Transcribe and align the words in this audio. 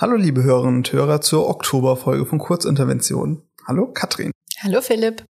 Hallo 0.00 0.14
liebe 0.14 0.44
Hörerinnen 0.44 0.76
und 0.76 0.92
Hörer 0.92 1.20
zur 1.20 1.48
Oktoberfolge 1.48 2.24
von 2.24 2.38
Kurzintervention. 2.38 3.42
Hallo 3.66 3.92
Katrin. 3.92 4.30
Hallo 4.60 4.80
Philipp. 4.80 5.24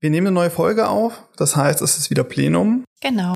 Wir 0.00 0.10
nehmen 0.10 0.26
eine 0.26 0.34
neue 0.34 0.50
Folge 0.50 0.88
auf, 0.88 1.22
das 1.36 1.54
heißt, 1.54 1.80
es 1.80 1.96
ist 1.96 2.10
wieder 2.10 2.24
Plenum. 2.24 2.82
Genau. 3.00 3.34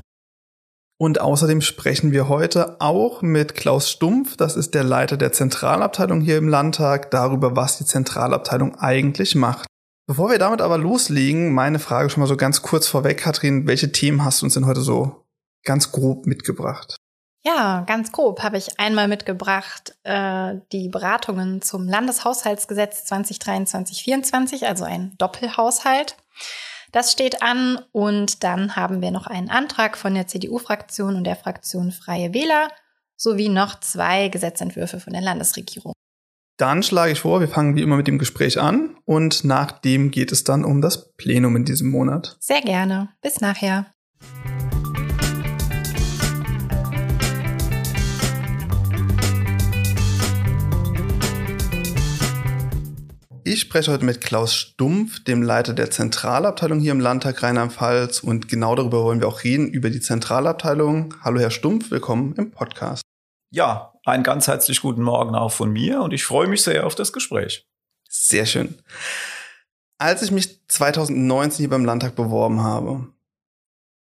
Und 0.99 1.21
außerdem 1.21 1.61
sprechen 1.61 2.11
wir 2.11 2.27
heute 2.27 2.81
auch 2.81 3.21
mit 3.21 3.55
Klaus 3.55 3.89
Stumpf, 3.89 4.35
das 4.35 4.57
ist 4.57 4.73
der 4.73 4.83
Leiter 4.83 5.15
der 5.15 5.31
Zentralabteilung 5.31 6.19
hier 6.19 6.37
im 6.37 6.49
Landtag, 6.49 7.11
darüber, 7.11 7.55
was 7.55 7.77
die 7.77 7.85
Zentralabteilung 7.85 8.75
eigentlich 8.75 9.35
macht. 9.35 9.67
Bevor 10.05 10.29
wir 10.29 10.37
damit 10.37 10.59
aber 10.59 10.77
loslegen, 10.77 11.53
meine 11.53 11.79
Frage 11.79 12.09
schon 12.09 12.19
mal 12.19 12.27
so 12.27 12.35
ganz 12.35 12.61
kurz 12.61 12.89
vorweg, 12.89 13.19
Katrin, 13.19 13.67
welche 13.67 13.93
Themen 13.93 14.25
hast 14.25 14.41
du 14.41 14.47
uns 14.47 14.55
denn 14.55 14.65
heute 14.65 14.81
so 14.81 15.23
ganz 15.63 15.93
grob 15.93 16.25
mitgebracht? 16.25 16.97
Ja, 17.45 17.83
ganz 17.87 18.11
grob 18.11 18.43
habe 18.43 18.57
ich 18.57 18.79
einmal 18.79 19.07
mitgebracht 19.07 19.95
äh, 20.03 20.55
die 20.73 20.89
Beratungen 20.89 21.61
zum 21.61 21.87
Landeshaushaltsgesetz 21.87 23.09
2023-24, 23.11 24.65
also 24.65 24.83
ein 24.83 25.13
Doppelhaushalt. 25.17 26.17
Das 26.91 27.11
steht 27.11 27.41
an 27.41 27.79
und 27.91 28.43
dann 28.43 28.75
haben 28.75 29.01
wir 29.01 29.11
noch 29.11 29.27
einen 29.27 29.49
Antrag 29.49 29.97
von 29.97 30.15
der 30.15 30.27
CDU-Fraktion 30.27 31.15
und 31.15 31.23
der 31.23 31.35
Fraktion 31.35 31.91
Freie 31.91 32.33
Wähler 32.33 32.69
sowie 33.15 33.49
noch 33.49 33.79
zwei 33.79 34.29
Gesetzentwürfe 34.29 34.99
von 34.99 35.13
der 35.13 35.21
Landesregierung. 35.21 35.93
Dann 36.57 36.83
schlage 36.83 37.13
ich 37.13 37.21
vor, 37.21 37.39
wir 37.39 37.47
fangen 37.47 37.75
wie 37.75 37.81
immer 37.81 37.95
mit 37.95 38.07
dem 38.07 38.17
Gespräch 38.17 38.59
an 38.59 38.97
und 39.05 39.45
nach 39.45 39.71
dem 39.71 40.11
geht 40.11 40.33
es 40.33 40.43
dann 40.43 40.65
um 40.65 40.81
das 40.81 41.13
Plenum 41.15 41.55
in 41.55 41.63
diesem 41.63 41.89
Monat. 41.89 42.35
Sehr 42.41 42.61
gerne. 42.61 43.09
Bis 43.21 43.39
nachher. 43.39 43.85
Ich 53.51 53.61
spreche 53.61 53.91
heute 53.91 54.05
mit 54.05 54.21
Klaus 54.21 54.53
Stumpf, 54.53 55.23
dem 55.23 55.41
Leiter 55.41 55.73
der 55.73 55.89
Zentralabteilung 55.89 56.79
hier 56.79 56.91
im 56.91 56.99
Landtag 56.99 57.41
Rheinland-Pfalz. 57.41 58.19
Und 58.19 58.47
genau 58.47 58.75
darüber 58.75 59.03
wollen 59.03 59.21
wir 59.21 59.27
auch 59.27 59.43
reden, 59.43 59.67
über 59.67 59.89
die 59.89 60.01
Zentralabteilung. 60.01 61.15
Hallo 61.23 61.39
Herr 61.39 61.49
Stumpf, 61.49 61.89
willkommen 61.89 62.35
im 62.35 62.51
Podcast. 62.51 63.01
Ja, 63.49 63.95
einen 64.05 64.21
ganz 64.21 64.47
herzlich 64.47 64.81
guten 64.81 65.01
Morgen 65.01 65.33
auch 65.33 65.51
von 65.51 65.71
mir 65.71 66.01
und 66.01 66.13
ich 66.13 66.25
freue 66.25 66.45
mich 66.45 66.61
sehr 66.61 66.85
auf 66.85 66.93
das 66.93 67.11
Gespräch. 67.11 67.67
Sehr 68.07 68.45
schön. 68.45 68.75
Als 69.97 70.21
ich 70.21 70.29
mich 70.29 70.63
2019 70.67 71.57
hier 71.57 71.71
beim 71.71 71.85
Landtag 71.85 72.13
beworben 72.15 72.61
habe, 72.61 73.07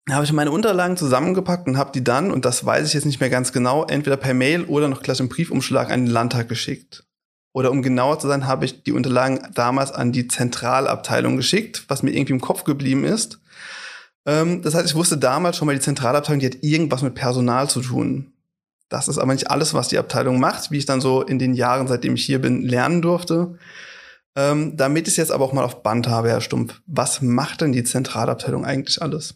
habe 0.08 0.24
ich 0.24 0.32
meine 0.32 0.52
Unterlagen 0.52 0.96
zusammengepackt 0.96 1.66
und 1.66 1.78
habe 1.78 1.90
die 1.90 2.04
dann, 2.04 2.30
und 2.30 2.44
das 2.44 2.64
weiß 2.64 2.86
ich 2.86 2.94
jetzt 2.94 3.06
nicht 3.06 3.18
mehr 3.18 3.28
ganz 3.28 3.52
genau, 3.52 3.86
entweder 3.86 4.16
per 4.16 4.34
Mail 4.34 4.62
oder 4.66 4.86
noch 4.86 5.02
gleich 5.02 5.18
im 5.18 5.28
Briefumschlag 5.28 5.90
an 5.90 6.04
den 6.04 6.12
Landtag 6.12 6.48
geschickt 6.48 7.04
oder 7.52 7.70
um 7.70 7.82
genauer 7.82 8.18
zu 8.18 8.28
sein, 8.28 8.46
habe 8.46 8.64
ich 8.64 8.82
die 8.82 8.92
Unterlagen 8.92 9.40
damals 9.54 9.92
an 9.92 10.12
die 10.12 10.28
Zentralabteilung 10.28 11.36
geschickt, 11.36 11.84
was 11.88 12.02
mir 12.02 12.10
irgendwie 12.10 12.32
im 12.32 12.40
Kopf 12.40 12.64
geblieben 12.64 13.04
ist. 13.04 13.40
Ähm, 14.26 14.62
das 14.62 14.74
heißt, 14.74 14.86
ich 14.86 14.94
wusste 14.94 15.18
damals 15.18 15.56
schon 15.56 15.66
mal, 15.66 15.74
die 15.74 15.80
Zentralabteilung, 15.80 16.40
die 16.40 16.46
hat 16.46 16.62
irgendwas 16.62 17.02
mit 17.02 17.14
Personal 17.14 17.68
zu 17.68 17.80
tun. 17.80 18.32
Das 18.88 19.08
ist 19.08 19.18
aber 19.18 19.32
nicht 19.32 19.50
alles, 19.50 19.74
was 19.74 19.88
die 19.88 19.98
Abteilung 19.98 20.38
macht, 20.38 20.70
wie 20.70 20.78
ich 20.78 20.86
dann 20.86 21.00
so 21.00 21.22
in 21.22 21.38
den 21.38 21.54
Jahren, 21.54 21.88
seitdem 21.88 22.14
ich 22.14 22.24
hier 22.24 22.40
bin, 22.40 22.62
lernen 22.62 23.02
durfte. 23.02 23.58
Ähm, 24.34 24.76
damit 24.76 25.06
ich 25.08 25.14
es 25.14 25.16
jetzt 25.18 25.32
aber 25.32 25.44
auch 25.44 25.52
mal 25.52 25.64
auf 25.64 25.82
Band 25.82 26.08
habe, 26.08 26.30
Herr 26.30 26.40
Stumpf, 26.40 26.80
was 26.86 27.20
macht 27.20 27.60
denn 27.60 27.72
die 27.72 27.84
Zentralabteilung 27.84 28.64
eigentlich 28.64 29.00
alles? 29.02 29.34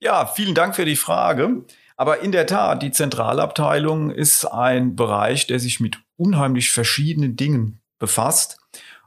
Ja, 0.00 0.26
vielen 0.26 0.54
Dank 0.54 0.74
für 0.74 0.84
die 0.84 0.96
Frage. 0.96 1.64
Aber 1.96 2.20
in 2.20 2.32
der 2.32 2.46
Tat, 2.46 2.82
die 2.82 2.90
Zentralabteilung 2.90 4.10
ist 4.10 4.44
ein 4.44 4.96
Bereich, 4.96 5.46
der 5.46 5.60
sich 5.60 5.78
mit 5.78 5.98
unheimlich 6.16 6.70
verschiedenen 6.70 7.36
Dingen 7.36 7.80
befasst 7.98 8.58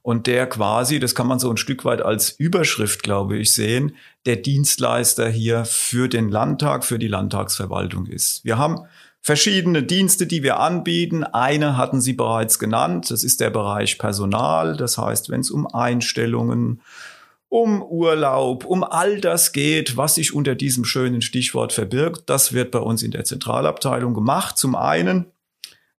und 0.07 0.25
der 0.25 0.47
quasi, 0.47 0.99
das 0.99 1.15
kann 1.15 1.27
man 1.27 1.37
so 1.37 1.49
ein 1.49 1.57
Stück 1.57 1.83
weit 1.83 2.01
als 2.01 2.29
Überschrift, 2.29 3.03
glaube 3.03 3.37
ich, 3.37 3.51
sehen, 3.51 3.95
der 4.25 4.37
Dienstleister 4.37 5.27
hier 5.27 5.65
für 5.65 6.07
den 6.07 6.29
Landtag, 6.29 6.85
für 6.85 6.97
die 6.97 7.09
Landtagsverwaltung 7.09 8.05
ist. 8.05 8.45
Wir 8.45 8.57
haben 8.57 8.85
verschiedene 9.21 9.83
Dienste, 9.83 10.25
die 10.25 10.43
wir 10.43 10.61
anbieten. 10.61 11.25
Eine 11.25 11.75
hatten 11.75 11.99
Sie 11.99 12.13
bereits 12.13 12.57
genannt, 12.57 13.11
das 13.11 13.25
ist 13.25 13.41
der 13.41 13.49
Bereich 13.49 13.97
Personal. 13.97 14.77
Das 14.77 14.97
heißt, 14.97 15.29
wenn 15.29 15.41
es 15.41 15.51
um 15.51 15.67
Einstellungen, 15.67 16.81
um 17.49 17.83
Urlaub, 17.83 18.63
um 18.63 18.85
all 18.85 19.19
das 19.19 19.51
geht, 19.51 19.97
was 19.97 20.15
sich 20.15 20.33
unter 20.33 20.55
diesem 20.55 20.85
schönen 20.85 21.21
Stichwort 21.21 21.73
verbirgt. 21.73 22.29
Das 22.29 22.53
wird 22.53 22.71
bei 22.71 22.79
uns 22.79 23.03
in 23.03 23.11
der 23.11 23.25
Zentralabteilung 23.25 24.13
gemacht. 24.13 24.57
Zum 24.57 24.75
einen 24.75 25.25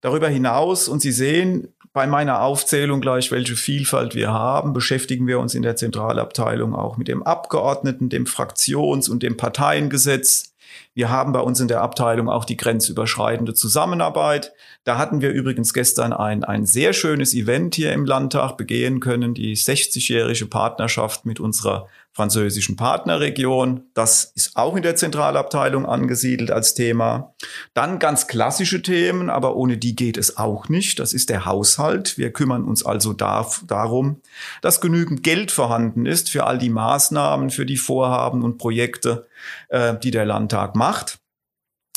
darüber 0.01 0.29
hinaus, 0.29 0.89
und 0.89 1.01
Sie 1.01 1.13
sehen 1.13 1.69
bei 1.93 2.07
meiner 2.07 2.43
Aufzählung 2.43 3.01
gleich, 3.01 3.31
welche 3.31 3.57
Vielfalt 3.57 4.15
wir 4.15 4.31
haben, 4.31 4.73
beschäftigen 4.73 5.27
wir 5.27 5.41
uns 5.41 5.55
in 5.55 5.63
der 5.63 5.77
Zentralabteilung 5.77 6.75
auch 6.75 6.97
mit 6.97 7.09
dem 7.09 7.23
Abgeordneten, 7.23 8.09
dem 8.09 8.27
Fraktions- 8.27 9.09
und 9.09 9.23
dem 9.23 9.37
Parteiengesetz. 9.37 10.55
Wir 10.99 11.11
haben 11.11 11.31
bei 11.31 11.39
uns 11.39 11.61
in 11.61 11.69
der 11.69 11.81
Abteilung 11.81 12.29
auch 12.29 12.45
die 12.45 12.57
grenzüberschreitende 12.57 13.55
Zusammenarbeit. 13.55 14.53
Da 14.83 14.99
hatten 14.99 15.21
wir 15.21 15.31
übrigens 15.31 15.73
gestern 15.73 16.13
ein, 16.13 16.43
ein 16.43 16.67
sehr 16.67 16.93
schönes 16.93 17.35
Event 17.35 17.77
hier 17.77 17.93
im 17.93 18.05
Landtag 18.05 18.57
begehen 18.57 18.99
können, 18.99 19.33
die 19.33 19.57
60-jährige 19.57 20.47
Partnerschaft 20.47 21.25
mit 21.25 21.39
unserer 21.39 21.87
französischen 22.19 22.75
Partnerregion. 22.75 23.85
Das 23.95 24.33
ist 24.35 24.57
auch 24.57 24.75
in 24.75 24.83
der 24.83 24.97
Zentralabteilung 24.97 25.87
angesiedelt 25.87 26.51
als 26.51 26.75
Thema. 26.75 27.33
Dann 27.75 28.01
ganz 28.01 28.27
klassische 28.27 28.83
Themen, 28.83 29.31
aber 29.31 29.55
ohne 29.55 29.79
die 29.79 29.95
geht 29.95 30.17
es 30.17 30.37
auch 30.37 30.69
nicht. 30.69 30.99
Das 30.99 31.13
ist 31.13 31.31
der 31.31 31.45
Haushalt. 31.45 32.19
Wir 32.19 32.33
kümmern 32.33 32.65
uns 32.65 32.85
also 32.85 33.13
da, 33.13 33.47
darum, 33.69 34.21
dass 34.63 34.81
genügend 34.81 35.23
Geld 35.23 35.53
vorhanden 35.53 36.07
ist 36.07 36.29
für 36.29 36.45
all 36.45 36.59
die 36.59 36.71
Maßnahmen, 36.71 37.51
für 37.51 37.67
die 37.67 37.77
Vorhaben 37.77 38.43
und 38.43 38.59
Projekte, 38.59 39.29
äh, 39.69 39.97
die 39.97 40.11
der 40.11 40.25
Landtag 40.25 40.75
macht. 40.75 40.88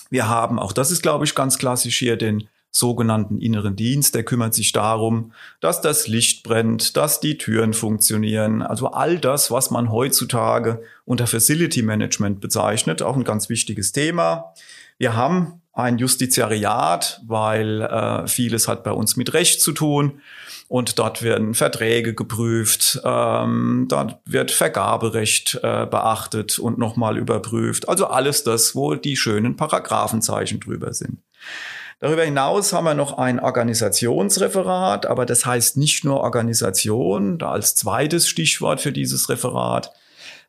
Wir 0.09 0.27
haben, 0.27 0.59
auch 0.59 0.73
das 0.73 0.91
ist, 0.91 1.01
glaube 1.01 1.25
ich, 1.25 1.35
ganz 1.35 1.57
klassisch 1.57 1.97
hier, 1.97 2.17
den 2.17 2.49
sogenannten 2.71 3.37
inneren 3.37 3.75
Dienst. 3.75 4.15
Der 4.15 4.23
kümmert 4.23 4.53
sich 4.53 4.71
darum, 4.71 5.33
dass 5.59 5.81
das 5.81 6.07
Licht 6.07 6.43
brennt, 6.43 6.95
dass 6.97 7.19
die 7.19 7.37
Türen 7.37 7.73
funktionieren. 7.73 8.61
Also 8.61 8.87
all 8.91 9.19
das, 9.19 9.51
was 9.51 9.71
man 9.71 9.91
heutzutage 9.91 10.81
unter 11.05 11.27
Facility 11.27 11.81
Management 11.81 12.39
bezeichnet, 12.39 13.01
auch 13.01 13.15
ein 13.15 13.23
ganz 13.23 13.49
wichtiges 13.49 13.91
Thema. 13.91 14.53
Wir 14.97 15.15
haben 15.15 15.60
ein 15.73 15.97
Justiziariat, 15.97 17.21
weil 17.25 17.81
äh, 17.81 18.27
vieles 18.27 18.67
hat 18.67 18.83
bei 18.83 18.91
uns 18.91 19.15
mit 19.15 19.33
Recht 19.33 19.61
zu 19.61 19.71
tun. 19.71 20.21
Und 20.67 20.99
dort 20.99 21.21
werden 21.21 21.53
Verträge 21.53 22.13
geprüft, 22.13 23.01
ähm, 23.03 23.87
dort 23.89 24.19
wird 24.25 24.51
Vergaberecht 24.51 25.59
äh, 25.61 25.85
beachtet 25.85 26.59
und 26.59 26.77
nochmal 26.77 27.17
überprüft. 27.17 27.89
Also 27.89 28.07
alles 28.07 28.45
das, 28.45 28.73
wo 28.73 28.95
die 28.95 29.17
schönen 29.17 29.57
Paragraphenzeichen 29.57 30.61
drüber 30.61 30.93
sind. 30.93 31.17
Darüber 31.99 32.23
hinaus 32.23 32.71
haben 32.73 32.85
wir 32.85 32.93
noch 32.93 33.17
ein 33.17 33.39
Organisationsreferat, 33.39 35.05
aber 35.05 35.25
das 35.25 35.45
heißt 35.45 35.77
nicht 35.77 36.03
nur 36.03 36.21
Organisation, 36.21 37.37
da 37.37 37.51
als 37.51 37.75
zweites 37.75 38.27
Stichwort 38.27 38.81
für 38.81 38.91
dieses 38.91 39.29
Referat. 39.29 39.91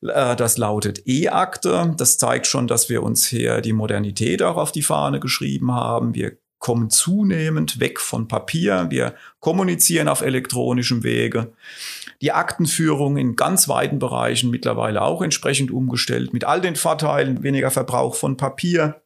Äh, 0.03 0.37
das 0.37 0.59
lautet 0.59 1.07
E-Akte. 1.07 1.95
Das 1.97 2.19
zeigt 2.19 2.47
schon, 2.47 2.67
dass 2.67 2.89
wir 2.89 3.03
uns 3.03 3.27
hier 3.27 3.61
die 3.61 3.73
Modernität 3.73 4.43
auch 4.43 4.57
auf 4.57 4.73
die 4.73 4.83
Fahne 4.83 5.21
geschrieben 5.21 5.73
haben. 5.73 6.15
Wir 6.15 6.37
kommen 6.59 6.91
zunehmend 6.91 7.81
weg 7.81 8.01
von 8.01 8.29
Papier. 8.29 8.87
Wir 8.91 9.15
kommunizieren 9.41 10.09
auf 10.09 10.21
elektronischem 10.21 11.03
Wege. 11.03 11.53
Die 12.21 12.31
Aktenführung 12.31 13.17
in 13.17 13.35
ganz 13.35 13.69
weiten 13.69 13.99
Bereichen 13.99 14.51
mittlerweile 14.51 15.03
auch 15.03 15.23
entsprechend 15.23 15.73
umgestellt 15.73 16.33
mit 16.33 16.45
all 16.45 16.61
den 16.61 16.77
Vorteilen, 16.77 17.43
weniger 17.43 17.73
Verbrauch 17.73 18.15
von 18.15 18.37
Papier, 18.37 19.03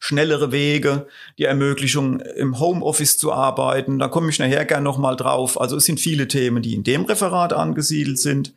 schnellere 0.00 0.50
Wege, 0.50 1.06
die 1.36 1.44
Ermöglichung 1.44 2.20
im 2.20 2.58
Homeoffice 2.58 3.18
zu 3.18 3.30
arbeiten. 3.30 3.98
Da 3.98 4.08
komme 4.08 4.30
ich 4.30 4.38
nachher 4.38 4.64
gern 4.64 4.82
nochmal 4.82 5.16
drauf. 5.16 5.60
Also 5.60 5.76
es 5.76 5.84
sind 5.84 6.00
viele 6.00 6.28
Themen, 6.28 6.62
die 6.62 6.74
in 6.74 6.82
dem 6.82 7.04
Referat 7.04 7.52
angesiedelt 7.52 8.18
sind. 8.18 8.54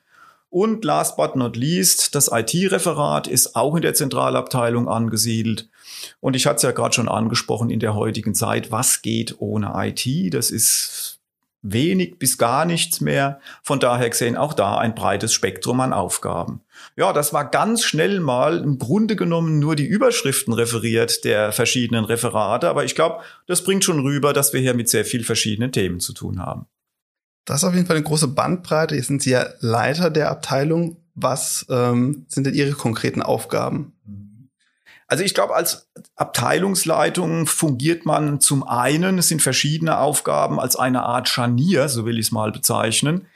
Und 0.52 0.84
last 0.84 1.16
but 1.16 1.38
not 1.38 1.56
least, 1.56 2.14
das 2.14 2.30
IT-Referat 2.30 3.26
ist 3.26 3.56
auch 3.56 3.74
in 3.74 3.82
der 3.82 3.94
Zentralabteilung 3.94 4.90
angesiedelt. 4.90 5.70
Und 6.20 6.36
ich 6.36 6.46
hatte 6.46 6.58
es 6.58 6.64
ja 6.64 6.72
gerade 6.72 6.94
schon 6.94 7.08
angesprochen 7.08 7.70
in 7.70 7.80
der 7.80 7.96
heutigen 7.96 8.36
Zeit, 8.36 8.70
was 8.70 9.02
geht 9.02 9.40
ohne 9.40 9.72
IT? 9.76 10.34
Das 10.34 10.52
ist 10.52 11.22
wenig 11.62 12.20
bis 12.20 12.38
gar 12.38 12.66
nichts 12.66 13.00
mehr. 13.00 13.40
Von 13.64 13.80
daher 13.80 14.10
gesehen 14.10 14.36
auch 14.36 14.54
da 14.54 14.78
ein 14.78 14.94
breites 14.94 15.32
Spektrum 15.32 15.80
an 15.80 15.94
Aufgaben. 15.94 16.60
Ja, 16.98 17.14
das 17.14 17.32
war 17.32 17.50
ganz 17.50 17.86
schnell 17.86 18.20
mal 18.20 18.58
im 18.58 18.78
Grunde 18.78 19.16
genommen 19.16 19.58
nur 19.60 19.78
die 19.78 19.86
Überschriften 19.86 20.54
referiert 20.54 21.24
der 21.24 21.54
verschiedenen 21.54 22.04
Referate, 22.04 22.68
aber 22.68 22.84
ich 22.84 22.96
glaube, 22.96 23.22
das 23.48 23.64
bringt 23.64 23.86
schon 23.86 24.02
rüber, 24.02 24.34
dass 24.34 24.52
wir 24.52 24.60
hier 24.60 24.74
mit 24.74 24.90
sehr 24.90 25.06
viel 25.06 25.24
verschiedenen 25.24 25.72
Themen 25.72 26.02
zu 26.02 26.12
tun 26.12 26.40
haben. 26.40 26.66
Das 27.46 27.58
ist 27.58 27.64
auf 27.64 27.74
jeden 27.74 27.88
Fall 27.88 27.96
eine 27.96 28.06
große 28.06 28.28
Bandbreite. 28.28 28.96
Jetzt 28.96 29.08
sind 29.08 29.22
Sie 29.22 29.32
ja 29.32 29.48
Leiter 29.60 30.10
der 30.10 30.30
Abteilung. 30.30 30.98
Was 31.14 31.66
ähm, 31.70 32.26
sind 32.30 32.48
denn 32.48 32.54
Ihre 32.54 32.72
konkreten 32.72 33.22
Aufgaben? 33.22 33.94
Also 35.08 35.26
ich 35.26 35.34
glaube, 35.34 35.56
als 35.56 35.90
Abteilungsleitung 36.16 37.46
fungiert 37.46 38.06
man 38.06 38.40
zum 38.40 38.66
einen, 38.66 39.18
es 39.18 39.28
sind 39.28 39.42
verschiedene 39.42 39.98
Aufgaben, 39.98 40.58
als 40.58 40.78
eine 40.78 41.04
Art 41.04 41.28
Scharnier, 41.28 41.90
so 41.90 42.06
will 42.06 42.18
ich 42.18 42.28
es 42.28 42.32
mal 42.32 42.52
bezeichnen 42.54 43.28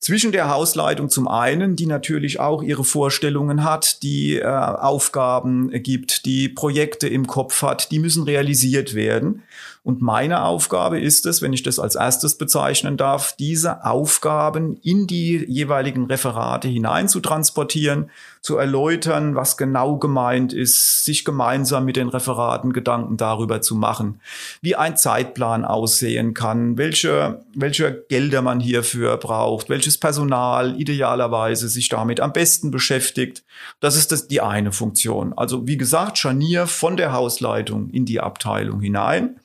zwischen 0.00 0.30
der 0.30 0.48
Hausleitung 0.48 1.10
zum 1.10 1.26
einen, 1.26 1.74
die 1.74 1.86
natürlich 1.86 2.38
auch 2.38 2.62
ihre 2.62 2.84
Vorstellungen 2.84 3.64
hat, 3.64 4.02
die 4.02 4.36
äh, 4.36 4.44
Aufgaben 4.46 5.70
gibt, 5.82 6.24
die 6.24 6.48
Projekte 6.48 7.08
im 7.08 7.26
Kopf 7.26 7.62
hat, 7.62 7.90
die 7.90 7.98
müssen 7.98 8.22
realisiert 8.22 8.94
werden. 8.94 9.42
Und 9.88 10.02
meine 10.02 10.42
Aufgabe 10.42 11.00
ist 11.00 11.24
es, 11.24 11.40
wenn 11.40 11.54
ich 11.54 11.62
das 11.62 11.78
als 11.78 11.94
erstes 11.94 12.36
bezeichnen 12.36 12.98
darf, 12.98 13.34
diese 13.38 13.86
Aufgaben 13.86 14.76
in 14.82 15.06
die 15.06 15.42
jeweiligen 15.48 16.04
Referate 16.04 16.68
hinein 16.68 17.08
zu 17.08 17.20
transportieren, 17.20 18.10
zu 18.42 18.58
erläutern, 18.58 19.34
was 19.34 19.56
genau 19.56 19.96
gemeint 19.96 20.52
ist, 20.52 21.06
sich 21.06 21.24
gemeinsam 21.24 21.86
mit 21.86 21.96
den 21.96 22.10
Referaten 22.10 22.74
Gedanken 22.74 23.16
darüber 23.16 23.62
zu 23.62 23.76
machen, 23.76 24.20
wie 24.60 24.76
ein 24.76 24.98
Zeitplan 24.98 25.64
aussehen 25.64 26.34
kann, 26.34 26.76
welche, 26.76 27.46
welche 27.54 28.04
Gelder 28.10 28.42
man 28.42 28.60
hierfür 28.60 29.16
braucht, 29.16 29.70
welches 29.70 29.96
Personal 29.96 30.78
idealerweise 30.78 31.66
sich 31.66 31.88
damit 31.88 32.20
am 32.20 32.34
besten 32.34 32.70
beschäftigt. 32.70 33.42
Das 33.80 33.96
ist 33.96 34.12
das, 34.12 34.28
die 34.28 34.42
eine 34.42 34.70
Funktion. 34.70 35.32
Also 35.32 35.66
wie 35.66 35.78
gesagt, 35.78 36.18
Scharnier 36.18 36.66
von 36.66 36.98
der 36.98 37.12
Hausleitung 37.12 37.88
in 37.88 38.04
die 38.04 38.20
Abteilung 38.20 38.82
hinein. 38.82 39.40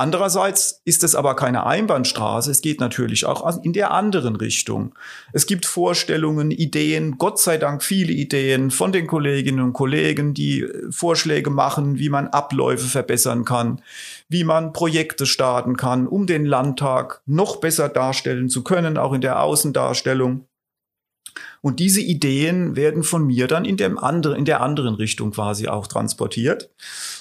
Andererseits 0.00 0.80
ist 0.86 1.04
es 1.04 1.14
aber 1.14 1.36
keine 1.36 1.66
Einbahnstraße. 1.66 2.50
Es 2.50 2.62
geht 2.62 2.80
natürlich 2.80 3.26
auch 3.26 3.62
in 3.62 3.74
der 3.74 3.90
anderen 3.90 4.34
Richtung. 4.34 4.94
Es 5.34 5.44
gibt 5.44 5.66
Vorstellungen, 5.66 6.50
Ideen, 6.50 7.18
Gott 7.18 7.38
sei 7.38 7.58
Dank 7.58 7.82
viele 7.82 8.14
Ideen 8.14 8.70
von 8.70 8.92
den 8.92 9.06
Kolleginnen 9.06 9.62
und 9.62 9.74
Kollegen, 9.74 10.32
die 10.32 10.62
äh, 10.62 10.90
Vorschläge 10.90 11.50
machen, 11.50 11.98
wie 11.98 12.08
man 12.08 12.28
Abläufe 12.28 12.86
verbessern 12.86 13.44
kann, 13.44 13.82
wie 14.30 14.42
man 14.42 14.72
Projekte 14.72 15.26
starten 15.26 15.76
kann, 15.76 16.06
um 16.06 16.26
den 16.26 16.46
Landtag 16.46 17.20
noch 17.26 17.56
besser 17.56 17.90
darstellen 17.90 18.48
zu 18.48 18.64
können, 18.64 18.96
auch 18.96 19.12
in 19.12 19.20
der 19.20 19.42
Außendarstellung. 19.42 20.46
Und 21.62 21.78
diese 21.78 22.00
Ideen 22.00 22.76
werden 22.76 23.02
von 23.02 23.26
mir 23.26 23.46
dann 23.46 23.64
in, 23.64 23.76
dem 23.76 23.98
andere, 23.98 24.36
in 24.36 24.44
der 24.44 24.60
anderen 24.60 24.94
Richtung 24.94 25.32
quasi 25.32 25.68
auch 25.68 25.86
transportiert. 25.86 26.70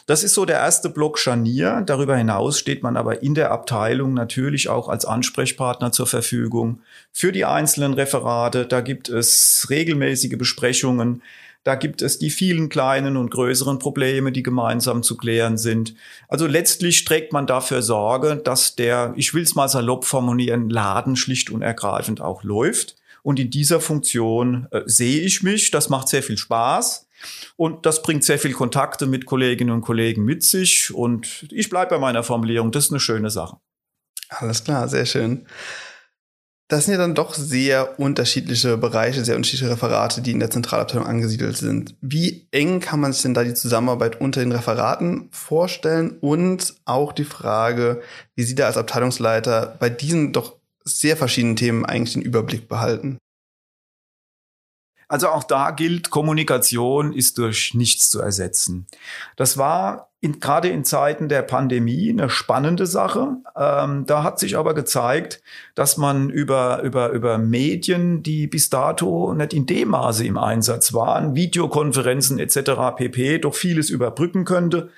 Das 0.06 0.24
ist 0.24 0.34
so 0.34 0.46
der 0.46 0.58
erste 0.58 0.90
Block 0.90 1.20
Scharnier. 1.20 1.84
Darüber 1.86 2.16
hinaus 2.16 2.58
steht 2.58 2.84
man 2.84 2.98
aber 2.98 3.22
in 3.22 3.36
der 3.36 3.52
Abteilung 3.52 4.14
natürlich 4.14 4.70
auch 4.70 4.88
als 4.88 5.06
Ansprechpartner 5.06 5.92
zur 5.92 6.08
Verfügung 6.08 6.82
für 7.12 7.32
die 7.32 7.46
einzelnen 7.46 7.94
Referate. 7.94 8.66
Da 8.66 8.82
gibt 8.82 9.10
es 9.10 9.68
regelmäßige 9.70 10.38
Besprechungen. 10.38 11.22
Da 11.64 11.76
gibt 11.76 12.02
es 12.02 12.18
die 12.18 12.30
vielen 12.30 12.70
kleinen 12.70 13.18
und 13.18 13.32
größeren 13.32 13.80
Probleme, 13.80 14.32
die 14.32 14.44
gemeinsam 14.44 15.04
zu 15.04 15.18
klären 15.18 15.58
sind. 15.58 15.94
Also 16.30 16.48
letztlich 16.48 17.04
trägt 17.04 17.34
man 17.34 17.48
dafür 17.48 17.82
Sorge, 17.82 18.38
dass 18.38 18.76
der, 18.76 19.14
ich 19.18 19.34
will 19.34 19.44
es 19.44 19.56
mal 19.56 19.68
salopp 19.68 20.06
formulieren, 20.06 20.70
Laden 20.70 21.18
schlicht 21.18 21.50
und 21.50 21.62
ergreifend 21.62 22.22
auch 22.22 22.44
läuft. 22.44 22.96
Und 23.24 23.40
in 23.40 23.50
dieser 23.50 23.80
Funktion 23.80 24.68
äh, 24.72 24.82
sehe 24.86 25.22
ich 25.22 25.44
mich. 25.44 25.72
Das 25.72 25.90
macht 25.90 26.08
sehr 26.08 26.24
viel 26.24 26.38
Spaß. 26.38 27.08
Und 27.58 27.86
das 27.86 28.02
bringt 28.02 28.24
sehr 28.24 28.40
viel 28.40 28.54
Kontakte 28.54 29.06
mit 29.06 29.26
Kolleginnen 29.26 29.72
und 29.72 29.82
Kollegen 29.82 30.24
mit 30.24 30.44
sich. 30.44 30.94
Und 30.94 31.48
ich 31.52 31.70
bleibe 31.70 31.92
bei 31.92 32.00
meiner 32.00 32.24
Formulierung. 32.24 32.72
Das 32.72 32.86
ist 32.86 32.92
eine 32.92 33.00
schöne 33.00 33.30
Sache. 33.30 33.58
Alles 34.30 34.64
klar, 34.64 34.88
sehr 34.88 35.06
schön. 35.06 35.46
Das 36.70 36.86
sind 36.86 36.92
ja 36.92 37.00
dann 37.00 37.16
doch 37.16 37.34
sehr 37.34 38.00
unterschiedliche 38.00 38.78
Bereiche, 38.78 39.26
sehr 39.26 39.36
unterschiedliche 39.36 39.72
Referate, 39.72 40.22
die 40.22 40.30
in 40.30 40.40
der 40.40 40.52
Zentralabteilung 40.52 41.08
angesiedelt 41.08 41.58
sind. 41.58 41.96
Wie 42.00 42.48
eng 42.52 42.80
kann 42.80 43.00
man 43.00 43.12
sich 43.12 43.24
denn 43.24 43.34
da 43.34 43.44
die 43.44 43.56
Zusammenarbeit 43.56 44.22
unter 44.22 44.40
den 44.40 44.52
Referaten 44.52 45.30
vorstellen? 45.32 46.20
Und 46.22 46.76
auch 46.86 47.12
die 47.12 47.26
Frage, 47.26 48.04
wie 48.36 48.44
Sie 48.44 48.54
da 48.54 48.68
als 48.68 48.78
Abteilungsleiter 48.78 49.78
bei 49.80 49.90
diesen 49.90 50.32
doch 50.32 50.59
sehr 50.90 51.18
verschiedenen 51.18 51.56
Themen 51.56 51.86
eigentlich 51.86 52.14
den 52.14 52.22
Überblick 52.22 52.68
behalten. 52.68 53.20
Also 55.10 55.30
auch 55.30 55.44
da 55.44 55.72
gilt, 55.72 56.12
Kommunikation 56.12 57.14
ist 57.14 57.40
durch 57.40 57.74
nichts 57.74 58.12
zu 58.12 58.22
ersetzen. 58.22 58.86
Das 59.38 59.58
war 59.58 60.10
in, 60.22 60.40
gerade 60.40 60.68
in 60.70 60.84
Zeiten 60.84 61.30
der 61.30 61.42
Pandemie 61.42 62.12
eine 62.12 62.30
spannende 62.30 62.86
Sache. 62.86 63.38
Ähm, 63.56 64.06
da 64.06 64.22
hat 64.22 64.38
sich 64.38 64.56
aber 64.56 64.76
gezeigt, 64.76 65.42
dass 65.74 65.98
man 65.98 66.30
über, 66.30 66.84
über, 66.84 67.10
über 67.10 67.40
Medien, 67.40 68.22
die 68.22 68.46
bis 68.46 68.70
dato 68.70 69.34
nicht 69.34 69.54
in 69.54 69.66
dem 69.66 69.90
Maße 69.90 70.26
im 70.26 70.38
Einsatz 70.38 70.94
waren, 70.94 71.36
Videokonferenzen 71.36 72.38
etc. 72.38 72.96
pp, 72.96 73.40
doch 73.40 73.56
vieles 73.56 73.90
überbrücken 73.90 74.46
könnte. 74.46 74.90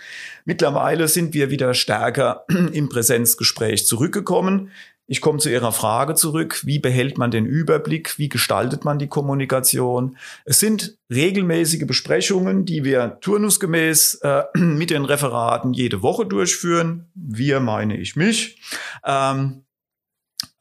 Mittlerweile 0.43 1.07
sind 1.07 1.33
wir 1.33 1.51
wieder 1.51 1.73
stärker 1.73 2.45
im 2.73 2.89
Präsenzgespräch 2.89 3.85
zurückgekommen. 3.85 4.71
Ich 5.11 5.19
komme 5.19 5.39
zu 5.39 5.49
Ihrer 5.49 5.73
Frage 5.73 6.15
zurück. 6.15 6.61
Wie 6.63 6.79
behält 6.79 7.17
man 7.17 7.31
den 7.31 7.45
Überblick? 7.45 8.17
Wie 8.17 8.29
gestaltet 8.29 8.85
man 8.85 8.97
die 8.97 9.09
Kommunikation? 9.09 10.15
Es 10.45 10.61
sind 10.61 10.97
regelmäßige 11.09 11.85
Besprechungen, 11.85 12.63
die 12.63 12.85
wir 12.85 13.17
turnusgemäß 13.19 14.21
äh, 14.23 14.43
mit 14.57 14.89
den 14.89 15.03
Referaten 15.03 15.73
jede 15.73 16.01
Woche 16.01 16.25
durchführen. 16.25 17.11
Wir 17.13 17.59
meine 17.59 17.97
ich 17.97 18.15
mich. 18.15 18.61
Ähm, 19.05 19.65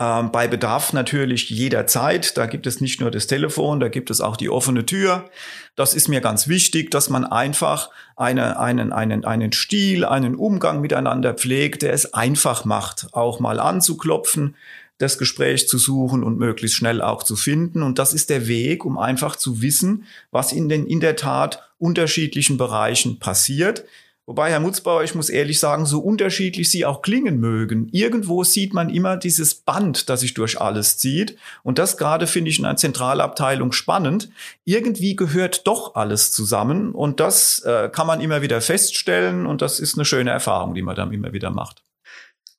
ähm, 0.00 0.32
bei 0.32 0.49
Bedarf 0.49 0.94
natürlich 0.94 1.50
jederzeit. 1.50 2.38
Da 2.38 2.47
gibt 2.47 2.67
es 2.67 2.81
nicht 2.81 3.00
nur 3.00 3.11
das 3.11 3.26
Telefon, 3.26 3.81
da 3.81 3.88
gibt 3.88 4.11
es 4.11 4.23
auch 4.23 4.38
die 4.38 4.49
offene 4.49 4.87
Tür. 4.87 5.29
Das 5.76 5.93
ist 5.93 6.08
mir 6.08 6.23
ganz 6.23 6.49
wichtig, 6.49 6.91
dass 6.91 7.11
man 7.11 7.26
einfach 7.26 7.91
eine, 8.17 8.58
einen, 8.58 8.94
einen, 8.94 9.26
einen 9.26 9.52
Stil, 9.52 10.06
einen 10.06 10.37
Umgang 10.37 10.81
miteinander 10.81 11.35
pflegt, 11.35 11.82
der 11.82 11.93
es 11.93 12.14
einfach 12.14 12.64
macht, 12.64 13.08
auch 13.12 13.41
mal 13.41 13.61
anzuklopfen, 13.61 14.56
das 14.97 15.19
Gespräch 15.19 15.69
zu 15.69 15.76
suchen 15.76 16.25
und 16.25 16.38
möglichst 16.38 16.76
schnell 16.76 17.02
auch 17.02 17.23
zu 17.23 17.37
finden. 17.37 17.82
Und 17.82 17.99
das 17.99 18.14
ist 18.14 18.31
der 18.31 18.49
Weg, 18.49 18.87
um 18.87 18.99
einfach 18.99 19.37
zu 19.37 19.61
wissen, 19.61 20.05
was 20.31 20.52
in 20.52 20.70
den 20.70 20.87
in 20.87 21.00
der 21.00 21.17
Tat 21.17 21.70
unterschiedlichen 21.79 22.56
Bereichen 22.56 23.19
passiert. 23.19 23.85
Wobei, 24.27 24.51
Herr 24.51 24.61
Mutzbauer, 24.61 25.03
ich 25.03 25.15
muss 25.15 25.29
ehrlich 25.29 25.59
sagen, 25.59 25.87
so 25.87 26.01
unterschiedlich 26.01 26.71
Sie 26.71 26.87
auch 26.87 27.03
klingen 27.03 27.41
mögen, 27.41 27.89
irgendwo 27.91 28.45
sieht 28.45 28.75
man 28.75 28.89
immer 28.89 29.17
dieses 29.17 29.57
Band, 29.57 30.09
das 30.09 30.21
sich 30.21 30.35
durch 30.35 30.61
alles 30.61 30.99
zieht. 30.99 31.37
Und 31.63 31.79
das 31.79 31.97
gerade 31.97 32.27
finde 32.27 32.51
ich 32.51 32.59
in 32.59 32.65
einer 32.65 32.77
Zentralabteilung 32.77 33.73
spannend. 33.73 34.31
Irgendwie 34.65 35.17
gehört 35.17 35.67
doch 35.67 35.97
alles 35.97 36.31
zusammen 36.31 36.93
und 36.93 37.19
das 37.19 37.61
äh, 37.61 37.89
kann 37.89 38.07
man 38.07 38.21
immer 38.21 38.41
wieder 38.41 38.61
feststellen 38.61 39.47
und 39.47 39.62
das 39.62 39.81
ist 39.81 39.97
eine 39.97 40.05
schöne 40.05 40.31
Erfahrung, 40.31 40.75
die 40.75 40.83
man 40.83 40.95
dann 40.95 41.12
immer 41.12 41.33
wieder 41.33 41.50
macht. 41.50 41.83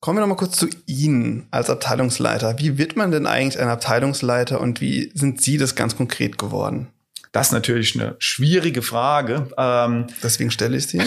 Kommen 0.02 0.18
wir 0.18 0.22
noch 0.22 0.30
mal 0.30 0.36
kurz 0.36 0.58
zu 0.58 0.68
Ihnen 0.88 1.48
als 1.52 1.70
Abteilungsleiter. 1.70 2.58
Wie 2.58 2.80
wird 2.80 2.96
man 2.96 3.12
denn 3.12 3.28
eigentlich 3.28 3.62
ein 3.62 3.70
Abteilungsleiter 3.70 4.60
und 4.60 4.82
wie 4.82 5.12
sind 5.14 5.42
Sie 5.42 5.58
das 5.58 5.76
ganz 5.76 5.96
konkret 5.96 6.40
geworden? 6.40 6.88
Das 7.32 7.48
ist 7.48 7.54
natürlich 7.54 7.98
eine 7.98 8.16
schwierige 8.20 8.82
Frage. 8.82 9.48
Ähm, 9.58 10.08
Deswegen 10.22 10.52
stelle 10.52 10.76
ich 10.76 10.88
sie. 10.88 11.02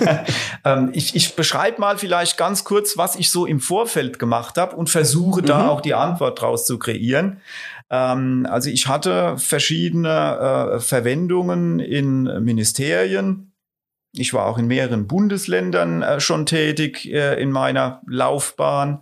ähm, 0.64 0.90
ich, 0.92 1.16
ich 1.16 1.36
beschreibe 1.36 1.80
mal 1.80 1.96
vielleicht 1.96 2.36
ganz 2.36 2.64
kurz, 2.64 2.98
was 2.98 3.16
ich 3.16 3.30
so 3.30 3.46
im 3.46 3.60
Vorfeld 3.60 4.18
gemacht 4.18 4.58
habe 4.58 4.76
und 4.76 4.90
versuche 4.90 5.40
mhm. 5.40 5.46
da 5.46 5.68
auch 5.68 5.80
die 5.80 5.94
Antwort 5.94 6.40
draus 6.40 6.66
zu 6.66 6.78
kreieren. 6.78 7.40
Ähm, 7.88 8.46
also 8.50 8.68
ich 8.68 8.88
hatte 8.88 9.38
verschiedene 9.38 10.74
äh, 10.74 10.80
Verwendungen 10.80 11.80
in 11.80 12.24
Ministerien. 12.44 13.52
Ich 14.12 14.34
war 14.34 14.46
auch 14.46 14.58
in 14.58 14.66
mehreren 14.66 15.06
Bundesländern 15.06 16.02
äh, 16.02 16.20
schon 16.20 16.44
tätig 16.44 17.10
äh, 17.10 17.40
in 17.40 17.50
meiner 17.50 18.02
Laufbahn. 18.06 19.00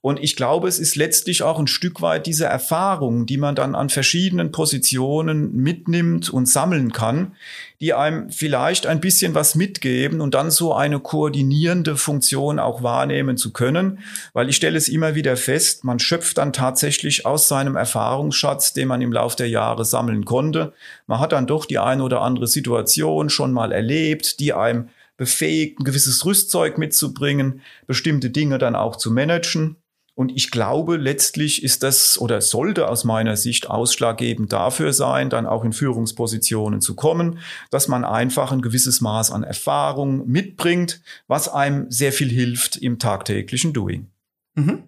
Und 0.00 0.20
ich 0.22 0.36
glaube, 0.36 0.68
es 0.68 0.78
ist 0.78 0.94
letztlich 0.94 1.42
auch 1.42 1.58
ein 1.58 1.66
Stück 1.66 2.00
weit 2.00 2.26
diese 2.26 2.44
Erfahrung, 2.44 3.26
die 3.26 3.38
man 3.38 3.54
dann 3.54 3.74
an 3.74 3.88
verschiedenen 3.88 4.52
Positionen 4.52 5.54
mitnimmt 5.56 6.30
und 6.30 6.46
sammeln 6.46 6.92
kann, 6.92 7.32
die 7.80 7.92
einem 7.92 8.30
vielleicht 8.30 8.86
ein 8.86 9.00
bisschen 9.00 9.34
was 9.34 9.54
mitgeben 9.54 10.20
und 10.20 10.34
dann 10.34 10.50
so 10.50 10.74
eine 10.74 11.00
koordinierende 11.00 11.96
Funktion 11.96 12.58
auch 12.58 12.82
wahrnehmen 12.82 13.36
zu 13.36 13.52
können. 13.52 13.98
Weil 14.32 14.48
ich 14.48 14.56
stelle 14.56 14.78
es 14.78 14.88
immer 14.88 15.14
wieder 15.14 15.36
fest, 15.36 15.84
man 15.84 15.98
schöpft 15.98 16.38
dann 16.38 16.52
tatsächlich 16.52 17.26
aus 17.26 17.48
seinem 17.48 17.76
Erfahrungsschatz, 17.76 18.72
den 18.72 18.88
man 18.88 19.02
im 19.02 19.12
Laufe 19.12 19.36
der 19.36 19.48
Jahre 19.48 19.84
sammeln 19.84 20.24
konnte. 20.24 20.72
Man 21.06 21.20
hat 21.20 21.32
dann 21.32 21.46
doch 21.46 21.66
die 21.66 21.78
eine 21.78 22.02
oder 22.02 22.22
andere 22.22 22.46
Situation 22.46 23.28
schon 23.28 23.52
mal 23.52 23.72
erlebt, 23.72 24.40
die 24.40 24.52
einem 24.52 24.88
befähigt, 25.16 25.80
ein 25.80 25.84
gewisses 25.84 26.24
Rüstzeug 26.24 26.78
mitzubringen, 26.78 27.62
bestimmte 27.86 28.30
Dinge 28.30 28.58
dann 28.58 28.74
auch 28.74 28.96
zu 28.96 29.10
managen. 29.10 29.76
Und 30.16 30.32
ich 30.34 30.50
glaube, 30.50 30.96
letztlich 30.96 31.62
ist 31.62 31.82
das 31.82 32.18
oder 32.18 32.40
sollte 32.40 32.88
aus 32.88 33.04
meiner 33.04 33.36
Sicht 33.36 33.68
ausschlaggebend 33.68 34.50
dafür 34.50 34.94
sein, 34.94 35.28
dann 35.28 35.44
auch 35.44 35.62
in 35.62 35.74
Führungspositionen 35.74 36.80
zu 36.80 36.96
kommen, 36.96 37.38
dass 37.70 37.86
man 37.86 38.02
einfach 38.02 38.50
ein 38.50 38.62
gewisses 38.62 39.02
Maß 39.02 39.30
an 39.30 39.44
Erfahrung 39.44 40.26
mitbringt, 40.26 41.02
was 41.28 41.50
einem 41.50 41.90
sehr 41.90 42.12
viel 42.12 42.30
hilft 42.30 42.76
im 42.78 42.98
tagtäglichen 42.98 43.74
Doing. 43.74 44.06
Mhm. 44.54 44.84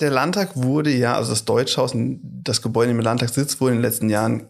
Der 0.00 0.10
Landtag 0.10 0.56
wurde 0.56 0.90
ja, 0.90 1.16
also 1.16 1.28
das 1.28 1.44
Deutschhaus, 1.44 1.92
das 1.94 2.62
Gebäude, 2.62 2.92
in 2.92 2.96
dem 2.96 3.04
Landtag 3.04 3.28
sitzt, 3.28 3.60
wurde 3.60 3.72
in 3.72 3.78
den 3.80 3.84
letzten 3.84 4.08
Jahren 4.08 4.46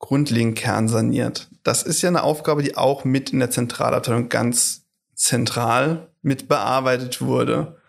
grundlegend 0.00 0.58
kernsaniert. 0.58 1.48
Das 1.62 1.84
ist 1.84 2.02
ja 2.02 2.08
eine 2.08 2.24
Aufgabe, 2.24 2.64
die 2.64 2.76
auch 2.76 3.04
mit 3.04 3.30
in 3.30 3.38
der 3.38 3.52
Zentralabteilung 3.52 4.28
ganz 4.28 4.86
zentral 5.14 6.08
mit 6.20 6.48
bearbeitet 6.48 7.20
wurde. 7.20 7.79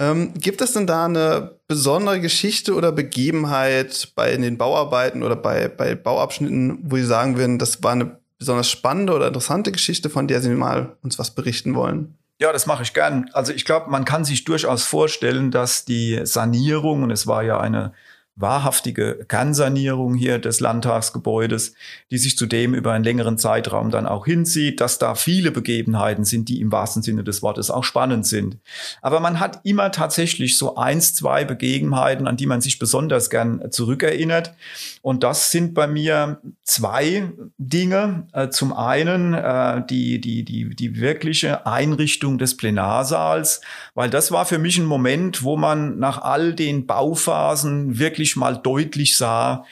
Ähm, 0.00 0.32
gibt 0.34 0.62
es 0.62 0.72
denn 0.72 0.86
da 0.86 1.04
eine 1.04 1.56
besondere 1.68 2.20
Geschichte 2.20 2.74
oder 2.74 2.90
Begebenheit 2.90 4.12
bei 4.16 4.34
den 4.34 4.56
Bauarbeiten 4.56 5.22
oder 5.22 5.36
bei, 5.36 5.68
bei 5.68 5.94
Bauabschnitten, 5.94 6.78
wo 6.84 6.96
Sie 6.96 7.04
sagen 7.04 7.36
würden, 7.36 7.58
das 7.58 7.82
war 7.82 7.92
eine 7.92 8.18
besonders 8.38 8.70
spannende 8.70 9.12
oder 9.12 9.28
interessante 9.28 9.70
Geschichte, 9.70 10.08
von 10.08 10.26
der 10.26 10.40
Sie 10.40 10.48
mal 10.48 10.96
uns 11.02 11.18
was 11.18 11.32
berichten 11.32 11.74
wollen? 11.74 12.14
Ja, 12.40 12.50
das 12.50 12.66
mache 12.66 12.82
ich 12.82 12.94
gern. 12.94 13.28
Also 13.34 13.52
ich 13.52 13.66
glaube, 13.66 13.90
man 13.90 14.06
kann 14.06 14.24
sich 14.24 14.44
durchaus 14.44 14.84
vorstellen, 14.84 15.50
dass 15.50 15.84
die 15.84 16.20
Sanierung, 16.24 17.02
und 17.02 17.10
es 17.10 17.26
war 17.26 17.42
ja 17.42 17.60
eine 17.60 17.92
wahrhaftige 18.36 19.24
Kernsanierung 19.28 20.14
hier 20.14 20.38
des 20.38 20.60
Landtagsgebäudes, 20.60 21.74
die 22.10 22.18
sich 22.18 22.38
zudem 22.38 22.74
über 22.74 22.92
einen 22.92 23.04
längeren 23.04 23.38
Zeitraum 23.38 23.90
dann 23.90 24.06
auch 24.06 24.24
hinzieht, 24.24 24.80
dass 24.80 24.98
da 24.98 25.14
viele 25.14 25.50
Begebenheiten 25.50 26.24
sind, 26.24 26.48
die 26.48 26.60
im 26.60 26.72
wahrsten 26.72 27.02
Sinne 27.02 27.22
des 27.22 27.42
Wortes 27.42 27.70
auch 27.70 27.84
spannend 27.84 28.26
sind. 28.26 28.58
Aber 29.02 29.20
man 29.20 29.40
hat 29.40 29.60
immer 29.64 29.90
tatsächlich 29.90 30.56
so 30.56 30.76
eins, 30.76 31.14
zwei 31.14 31.44
Begebenheiten, 31.44 32.26
an 32.26 32.36
die 32.36 32.46
man 32.46 32.60
sich 32.60 32.78
besonders 32.78 33.30
gern 33.30 33.70
zurückerinnert. 33.70 34.54
Und 35.02 35.22
das 35.22 35.50
sind 35.50 35.74
bei 35.74 35.86
mir 35.86 36.40
zwei 36.62 37.30
Dinge. 37.58 38.26
Äh, 38.32 38.48
zum 38.48 38.72
einen 38.72 39.34
äh, 39.34 39.82
die, 39.88 40.20
die, 40.20 40.44
die, 40.44 40.74
die 40.74 41.00
wirkliche 41.00 41.66
Einrichtung 41.66 42.38
des 42.38 42.56
Plenarsaals, 42.56 43.60
weil 43.94 44.08
das 44.08 44.32
war 44.32 44.46
für 44.46 44.58
mich 44.58 44.78
ein 44.78 44.86
Moment, 44.86 45.42
wo 45.42 45.56
man 45.56 45.98
nach 45.98 46.22
all 46.22 46.54
den 46.54 46.86
Bauphasen 46.86 47.98
wirklich 47.98 48.19
wirklich 48.20 48.36
mal 48.36 48.56
deutlich 48.56 49.16
sah, 49.16 49.64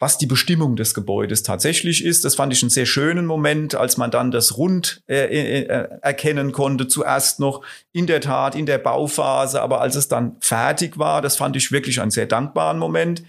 was 0.00 0.18
die 0.18 0.26
Bestimmung 0.26 0.74
des 0.74 0.94
Gebäudes 0.94 1.44
tatsächlich 1.44 2.04
ist. 2.04 2.24
Das 2.24 2.34
fand 2.34 2.52
ich 2.52 2.60
einen 2.60 2.70
sehr 2.70 2.86
schönen 2.86 3.24
Moment, 3.24 3.76
als 3.76 3.96
man 3.96 4.10
dann 4.10 4.32
das 4.32 4.58
Rund 4.58 5.00
äh, 5.06 5.26
äh, 5.26 5.60
äh, 5.62 5.88
erkennen 6.02 6.50
konnte. 6.50 6.88
Zuerst 6.88 7.38
noch 7.38 7.62
in 7.92 8.08
der 8.08 8.20
Tat 8.20 8.56
in 8.56 8.66
der 8.66 8.78
Bauphase, 8.78 9.62
aber 9.62 9.80
als 9.80 9.94
es 9.94 10.08
dann 10.08 10.36
fertig 10.40 10.98
war, 10.98 11.22
das 11.22 11.36
fand 11.36 11.54
ich 11.54 11.70
wirklich 11.70 12.00
einen 12.00 12.10
sehr 12.10 12.26
dankbaren 12.26 12.80
Moment. 12.80 13.22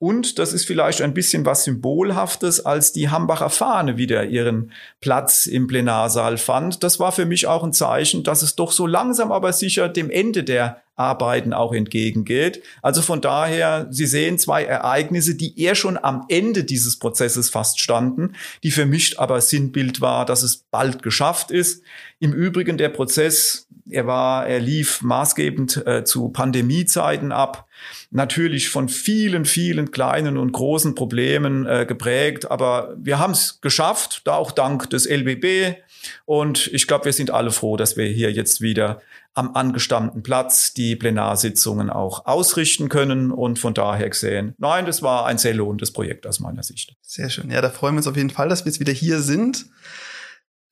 Und 0.00 0.40
das 0.40 0.52
ist 0.52 0.66
vielleicht 0.66 1.02
ein 1.02 1.14
bisschen 1.14 1.46
was 1.46 1.62
Symbolhaftes, 1.62 2.66
als 2.66 2.92
die 2.92 3.10
Hambacher 3.10 3.50
Fahne 3.50 3.96
wieder 3.96 4.24
ihren 4.24 4.72
Platz 5.00 5.46
im 5.46 5.68
Plenarsaal 5.68 6.36
fand. 6.36 6.82
Das 6.82 6.98
war 6.98 7.12
für 7.12 7.26
mich 7.26 7.46
auch 7.46 7.62
ein 7.62 7.72
Zeichen, 7.72 8.24
dass 8.24 8.42
es 8.42 8.56
doch 8.56 8.72
so 8.72 8.88
langsam 8.88 9.30
aber 9.30 9.52
sicher 9.52 9.88
dem 9.88 10.10
Ende 10.10 10.42
der 10.42 10.82
Arbeiten 10.98 11.52
auch 11.52 11.72
entgegengeht. 11.72 12.62
Also 12.82 13.02
von 13.02 13.20
daher, 13.20 13.86
Sie 13.90 14.06
sehen 14.06 14.38
zwei 14.38 14.64
Ereignisse, 14.64 15.34
die 15.34 15.60
eher 15.60 15.74
schon 15.74 15.96
am 15.96 16.24
Ende 16.28 16.64
dieses 16.64 16.98
Prozesses 16.98 17.50
fast 17.50 17.80
standen, 17.80 18.34
die 18.62 18.70
für 18.70 18.86
mich 18.86 19.18
aber 19.18 19.40
Sinnbild 19.40 20.00
war, 20.00 20.26
dass 20.26 20.42
es 20.42 20.56
bald 20.70 21.02
geschafft 21.02 21.50
ist. 21.50 21.82
Im 22.18 22.32
Übrigen 22.32 22.78
der 22.78 22.88
Prozess, 22.88 23.68
er 23.88 24.06
war, 24.06 24.46
er 24.46 24.60
lief 24.60 25.02
maßgebend 25.02 25.86
äh, 25.86 26.04
zu 26.04 26.28
Pandemiezeiten 26.28 27.32
ab 27.32 27.68
natürlich 28.10 28.70
von 28.70 28.88
vielen, 28.88 29.44
vielen 29.44 29.90
kleinen 29.90 30.38
und 30.38 30.52
großen 30.52 30.94
Problemen 30.94 31.66
äh, 31.66 31.86
geprägt. 31.86 32.50
Aber 32.50 32.94
wir 32.98 33.18
haben 33.18 33.32
es 33.32 33.60
geschafft, 33.60 34.22
da 34.24 34.34
auch 34.34 34.52
dank 34.52 34.90
des 34.90 35.06
LBB. 35.06 35.76
Und 36.24 36.68
ich 36.72 36.86
glaube, 36.86 37.06
wir 37.06 37.12
sind 37.12 37.30
alle 37.30 37.50
froh, 37.50 37.76
dass 37.76 37.96
wir 37.96 38.06
hier 38.06 38.32
jetzt 38.32 38.60
wieder 38.60 39.00
am 39.38 39.54
angestammten 39.54 40.24
Platz 40.24 40.74
die 40.74 40.96
Plenarsitzungen 40.96 41.90
auch 41.90 42.26
ausrichten 42.26 42.88
können 42.88 43.30
und 43.30 43.60
von 43.60 43.72
daher 43.72 44.10
gesehen, 44.10 44.54
nein, 44.58 44.84
das 44.84 45.00
war 45.00 45.26
ein 45.26 45.38
sehr 45.38 45.54
lohnendes 45.54 45.92
Projekt 45.92 46.26
aus 46.26 46.40
meiner 46.40 46.64
Sicht. 46.64 46.96
Sehr 47.02 47.30
schön. 47.30 47.48
Ja, 47.48 47.60
da 47.60 47.70
freuen 47.70 47.94
wir 47.94 47.98
uns 47.98 48.08
auf 48.08 48.16
jeden 48.16 48.30
Fall, 48.30 48.48
dass 48.48 48.64
wir 48.64 48.72
jetzt 48.72 48.80
wieder 48.80 48.92
hier 48.92 49.20
sind. 49.20 49.66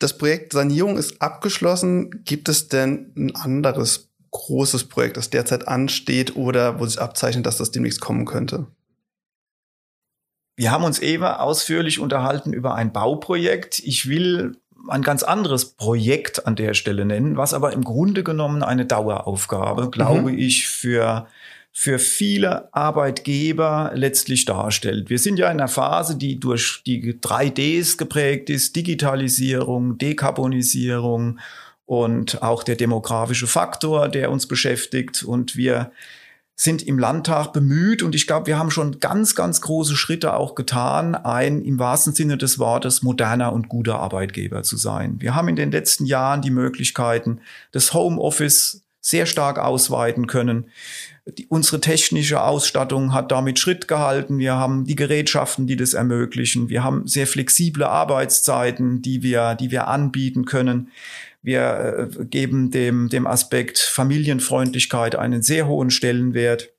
Das 0.00 0.18
Projekt 0.18 0.52
Sanierung 0.52 0.99
ist 0.99 1.23
abgeschlossen. 1.23 2.25
Gibt 2.25 2.49
es 2.49 2.66
denn 2.66 3.12
ein 3.16 3.37
anderes 3.37 4.11
großes 4.32 4.88
Projekt, 4.88 5.16
das 5.16 5.30
derzeit 5.30 5.68
ansteht 5.68 6.35
oder 6.35 6.80
wo 6.80 6.87
sich 6.87 7.00
abzeichnet, 7.00 7.46
dass 7.46 7.58
das 7.58 7.70
demnächst 7.70 8.00
kommen 8.00 8.26
könnte? 8.26 8.66
Wir 10.56 10.73
haben 10.73 10.85
uns 10.85 10.99
eben 10.99 11.23
ausführlich 11.23 12.00
unterhalten 12.00 12.52
über 12.52 12.75
ein 12.75 12.92
Bauprojekt. 12.92 13.78
Ich 13.78 14.08
will 14.08 14.56
ein 14.88 15.02
ganz 15.02 15.23
anderes 15.23 15.66
Projekt 15.66 16.47
an 16.47 16.57
der 16.57 16.75
Stelle 16.75 17.05
nennen, 17.05 17.37
was 17.37 17.55
aber 17.55 17.73
im 17.73 17.85
Grunde 17.85 18.23
genommen 18.23 18.62
eine 18.62 18.87
Daueraufgabe, 18.87 19.90
glaube 19.90 20.33
mhm. 20.33 20.38
ich, 20.38 20.69
für 20.69 21.26
für 21.78 21.99
viele 21.99 22.73
Arbeitgeber 22.73 23.90
letztlich 23.95 24.47
darstellt. 24.47 25.11
Wir 25.11 25.19
sind 25.19 25.38
ja 25.38 25.50
in 25.50 25.59
einer 25.61 25.69
Phase, 25.69 26.16
die 26.16 26.40
durch 26.40 26.81
die 26.87 27.12
3Ds 27.12 27.99
geprägt 27.99 28.49
ist, 28.49 28.76
Digitalisierung, 28.76 29.99
Dekarbonisierung 29.99 31.38
und 31.85 32.43
auch 32.43 32.62
der 32.62 32.76
demografische 32.76 33.47
Faktor, 33.47 34.09
der 34.09 34.31
uns 34.31 34.49
beschäftigt. 34.49 35.23
Und 35.23 35.59
wir 35.59 35.93
sind 36.59 36.83
im 36.83 36.99
Landtag 36.99 37.53
bemüht 37.53 38.03
und 38.03 38.15
ich 38.15 38.27
glaube, 38.27 38.47
wir 38.47 38.59
haben 38.59 38.71
schon 38.71 38.99
ganz, 38.99 39.35
ganz 39.35 39.61
große 39.61 39.95
Schritte 39.95 40.35
auch 40.35 40.55
getan, 40.55 41.15
ein 41.15 41.61
im 41.61 41.79
wahrsten 41.79 42.15
Sinne 42.15 42.39
des 42.39 42.59
Wortes 42.59 43.03
moderner 43.03 43.53
und 43.53 43.69
guter 43.69 44.01
Arbeitgeber 44.01 44.63
zu 44.63 44.79
sein. 44.79 45.17
Wir 45.19 45.35
haben 45.35 45.49
in 45.49 45.57
den 45.57 45.71
letzten 45.71 46.07
Jahren 46.07 46.41
die 46.41 46.51
Möglichkeiten 46.51 47.41
des 47.75 47.93
Homeoffice 47.93 48.83
sehr 49.03 49.27
stark 49.27 49.59
ausweiten 49.59 50.27
können. 50.27 50.67
Die, 51.27 51.47
unsere 51.47 51.81
technische 51.81 52.43
Ausstattung 52.43 53.13
hat 53.13 53.31
damit 53.31 53.59
Schritt 53.59 53.87
gehalten. 53.87 54.39
Wir 54.39 54.55
haben 54.55 54.85
die 54.85 54.97
Gerätschaften, 54.97 55.67
die 55.67 55.77
das 55.77 55.93
ermöglichen. 55.93 56.71
Wir 56.71 56.83
haben 56.83 57.07
sehr 57.07 57.27
flexible 57.27 57.85
Arbeitszeiten, 57.85 59.03
die 59.03 59.23
wir, 59.23 59.55
die 59.57 59.71
wir 59.71 59.89
anbieten 59.89 60.45
können. 60.45 60.89
Wir 61.47 62.11
äh, 62.19 62.25
geben 62.25 62.73
dem, 62.73 63.09
dem 63.09 63.25
Aspekt 63.25 63.79
Familienfreundlichkeit 63.79 65.15
einen 65.15 65.43
sehr 65.43 65.69
hohen 65.69 65.91
Stellenwert. 65.91 66.71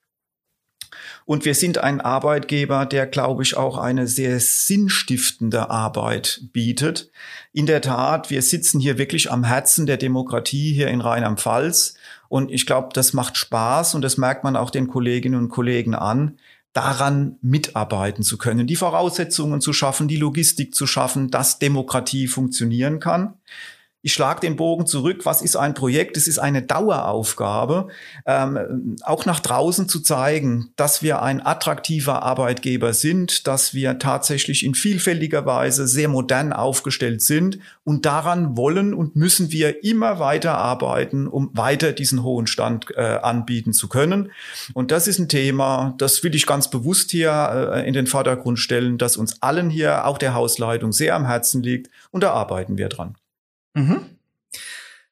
Und 1.24 1.46
wir 1.46 1.56
sind 1.56 1.78
ein 1.78 2.02
Arbeitgeber, 2.02 2.86
der, 2.86 3.08
glaube 3.08 3.44
ich, 3.44 3.56
auch 3.56 3.78
eine 3.78 4.08
sehr 4.08 4.42
sinnstiftende 4.42 5.70
Arbeit 5.70 6.42
bietet. 6.52 7.12
In 7.54 7.66
der 7.66 7.80
Tat, 7.80 8.30
wir 8.30 8.42
sitzen 8.42 8.82
hier 8.82 8.98
wirklich 8.98 9.32
am 9.32 9.46
Herzen 9.46 9.86
der 9.86 9.96
Demokratie 9.96 10.74
hier 10.74 10.90
in 10.90 11.00
Rheinland-Pfalz. 11.00 11.94
Und 12.28 12.52
ich 12.52 12.66
glaube, 12.66 12.90
das 12.92 13.14
macht 13.14 13.38
Spaß 13.38 13.96
und 13.96 14.02
das 14.02 14.18
merkt 14.18 14.44
man 14.44 14.58
auch 14.58 14.70
den 14.70 14.90
Kolleginnen 14.90 15.40
und 15.40 15.48
Kollegen 15.48 15.96
an, 15.96 16.40
daran 16.74 17.38
mitarbeiten 17.42 18.22
zu 18.22 18.38
können, 18.38 18.68
die 18.68 18.76
Voraussetzungen 18.76 19.62
zu 19.62 19.72
schaffen, 19.72 20.10
die 20.10 20.18
Logistik 20.18 20.76
zu 20.76 20.88
schaffen, 20.88 21.32
dass 21.32 21.58
Demokratie 21.58 22.28
funktionieren 22.28 23.00
kann 23.00 23.36
ich 24.04 24.13
schlage 24.13 24.42
den 24.42 24.56
Bogen 24.56 24.86
zurück, 24.86 25.25
was 25.25 25.42
ist 25.42 25.56
ein 25.56 25.74
Projekt? 25.74 26.18
Es 26.18 26.27
ist 26.27 26.38
eine 26.38 26.62
Daueraufgabe, 26.62 27.88
ähm, 28.25 28.96
auch 29.04 29.25
nach 29.25 29.39
draußen 29.39 29.89
zu 29.89 30.01
zeigen, 30.01 30.72
dass 30.75 31.01
wir 31.01 31.22
ein 31.24 31.46
attraktiver 31.46 32.22
Arbeitgeber 32.22 32.94
sind, 32.94 33.48
dass 33.48 33.74
wir 33.74 33.98
tatsächlich 33.98 34.63
in 34.63 34.75
vielfältiger 34.75 35.46
Weise 35.46 35.88
sehr 35.88 36.08
modern 36.10 36.54
aufgestellt 36.54 37.22
sind 37.22 37.58
und 37.84 38.06
daran 38.06 38.56
wollen 38.56 38.94
und 38.94 39.16
müssen 39.16 39.51
wir 39.51 39.84
immer 39.84 40.20
weiter 40.20 40.58
arbeiten, 40.58 41.27
um 41.27 41.50
weiter 41.54 41.92
diesen 41.92 42.22
hohen 42.22 42.46
Stand 42.46 42.96
äh, 42.96 43.01
anbieten 43.01 43.74
zu 43.74 43.89
können. 43.89 44.32
Und 44.74 44.92
das 44.92 45.08
ist 45.08 45.18
ein 45.20 45.27
Thema, 45.27 45.96
das 45.98 46.24
will 46.24 46.36
ich 46.36 46.46
ganz 46.46 46.70
bewusst 46.70 47.12
hier 47.12 47.72
äh, 47.74 47.88
in 47.88 47.94
den 47.94 48.08
Vordergrund 48.08 48.60
stellen, 48.60 49.00
dass 49.00 49.18
uns 49.18 49.42
allen 49.42 49.72
hier, 49.72 50.06
auch 50.06 50.20
der 50.20 50.36
Hausleitung, 50.36 50.94
sehr 50.94 51.16
am 51.16 51.25
Herzen 51.25 51.63
liegt 51.63 51.89
und 52.12 52.22
da 52.24 52.32
arbeiten 52.32 52.77
wir 52.77 52.89
dran. 52.89 53.16
Mhm. 53.78 54.06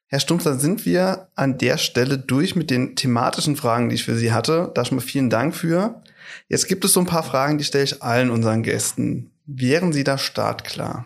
Herr 0.08 0.20
Stumpf, 0.20 0.44
dann 0.44 0.60
sind 0.60 0.86
wir 0.86 1.30
an 1.36 1.58
der 1.58 1.78
Stelle 1.78 2.18
durch 2.18 2.56
mit 2.56 2.70
den 2.70 2.96
thematischen 2.96 3.56
Fragen, 3.56 3.90
die 3.90 3.96
ich 3.96 4.04
für 4.04 4.16
Sie 4.16 4.32
hatte. 4.32 4.72
Da 4.74 4.86
schon 4.86 4.98
mal 4.98 5.04
vielen 5.04 5.30
Dank 5.30 5.56
für. 5.56 6.02
Jetzt 6.48 6.68
gibt 6.68 6.84
es 6.84 6.94
so 6.94 7.00
ein 7.00 7.06
paar 7.06 7.24
Fragen, 7.24 7.58
die 7.58 7.64
stelle 7.64 7.84
ich 7.84 8.02
allen 8.02 8.32
unseren 8.32 8.64
Gästen. 8.64 9.32
Wären 9.46 9.94
Sie 9.94 10.04
da 10.04 10.18
startklar? 10.18 11.06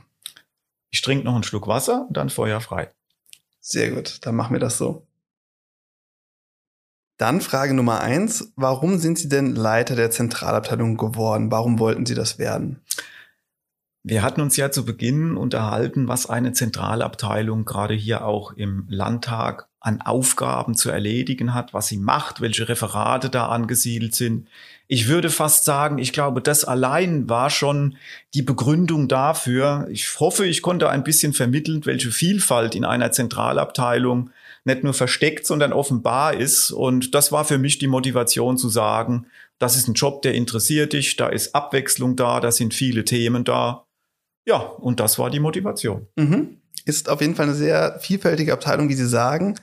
Ich 0.90 1.02
trinke 1.02 1.26
noch 1.26 1.36
einen 1.36 1.44
Schluck 1.44 1.68
Wasser 1.68 2.06
und 2.08 2.16
dann 2.16 2.30
Feuer 2.30 2.62
frei. 2.62 2.92
Sehr 3.60 3.92
gut, 3.92 4.20
dann 4.26 4.36
machen 4.36 4.54
wir 4.54 4.60
das 4.60 4.78
so. 4.78 5.06
Dann 7.18 7.42
Frage 7.42 7.74
Nummer 7.74 8.00
eins. 8.00 8.54
Warum 8.56 8.98
sind 8.98 9.20
Sie 9.20 9.28
denn 9.28 9.54
Leiter 9.54 9.98
der 9.98 10.12
Zentralabteilung 10.12 10.96
geworden? 10.96 11.52
Warum 11.52 11.78
wollten 11.78 12.06
Sie 12.06 12.16
das 12.16 12.40
werden? 12.40 12.82
Wir 14.04 14.24
hatten 14.24 14.42
uns 14.42 14.56
ja 14.56 14.72
zu 14.72 14.86
Beginn 14.86 15.36
unterhalten, 15.36 16.08
was 16.08 16.30
eine 16.30 16.54
Zentralabteilung 16.54 17.66
gerade 17.66 17.94
hier 17.94 18.26
auch 18.26 18.54
im 18.54 18.86
Landtag 18.90 19.68
an 19.82 20.02
Aufgaben 20.02 20.76
zu 20.76 20.90
erledigen 20.90 21.54
hat, 21.54 21.74
was 21.74 21.88
sie 21.88 21.98
macht, 21.98 22.42
welche 22.42 22.68
Referate 22.68 23.30
da 23.30 23.48
angesiedelt 23.48 24.14
sind. 24.16 24.48
Ich 24.88 25.08
würde 25.08 25.30
fast 25.30 25.66
sagen, 25.66 26.00
ich 26.00 26.12
glaube, 26.12 26.42
das 26.42 26.66
allein 26.66 27.30
war 27.30 27.50
schon 27.50 27.96
die 28.34 28.42
Begründung 28.42 29.08
dafür. 29.08 29.88
Ich 29.92 30.20
hoffe, 30.20 30.46
ich 30.46 30.62
konnte 30.62 30.90
ein 30.90 31.04
bisschen 31.04 31.34
vermitteln, 31.34 31.86
welche 31.86 32.12
Vielfalt 32.12 32.76
in 32.76 32.86
einer 32.86 33.12
Zentralabteilung 33.12 34.32
nicht 34.66 34.84
nur 34.84 34.94
versteckt, 34.94 35.46
sondern 35.46 35.74
offenbar 35.74 36.34
ist. 36.34 36.72
Und 36.72 37.16
das 37.16 37.32
war 37.32 37.46
für 37.46 37.58
mich 37.58 37.80
die 37.80 37.88
Motivation 37.88 38.58
zu 38.58 38.70
sagen, 38.70 39.28
das 39.60 39.76
ist 39.76 39.88
ein 39.88 39.94
Job, 39.94 40.22
der 40.22 40.34
interessiert 40.34 40.94
dich, 40.94 41.18
da 41.18 41.28
ist 41.28 41.54
Abwechslung 41.54 42.16
da, 42.16 42.40
da 42.40 42.52
sind 42.52 42.74
viele 42.74 43.04
Themen 43.06 43.44
da. 43.44 43.86
Ja, 44.50 44.58
und 44.58 45.00
das 45.00 45.20
war 45.20 45.30
die 45.30 45.40
Motivation. 45.40 46.08
Mhm. 46.16 46.58
Ist 46.84 47.08
auf 47.08 47.22
jeden 47.22 47.36
Fall 47.36 47.46
eine 47.46 47.54
sehr 47.54 48.00
vielfältige 48.02 48.52
Abteilung, 48.52 48.90
wie 48.90 48.96
Sie 48.96 49.08
sagen. 49.08 49.54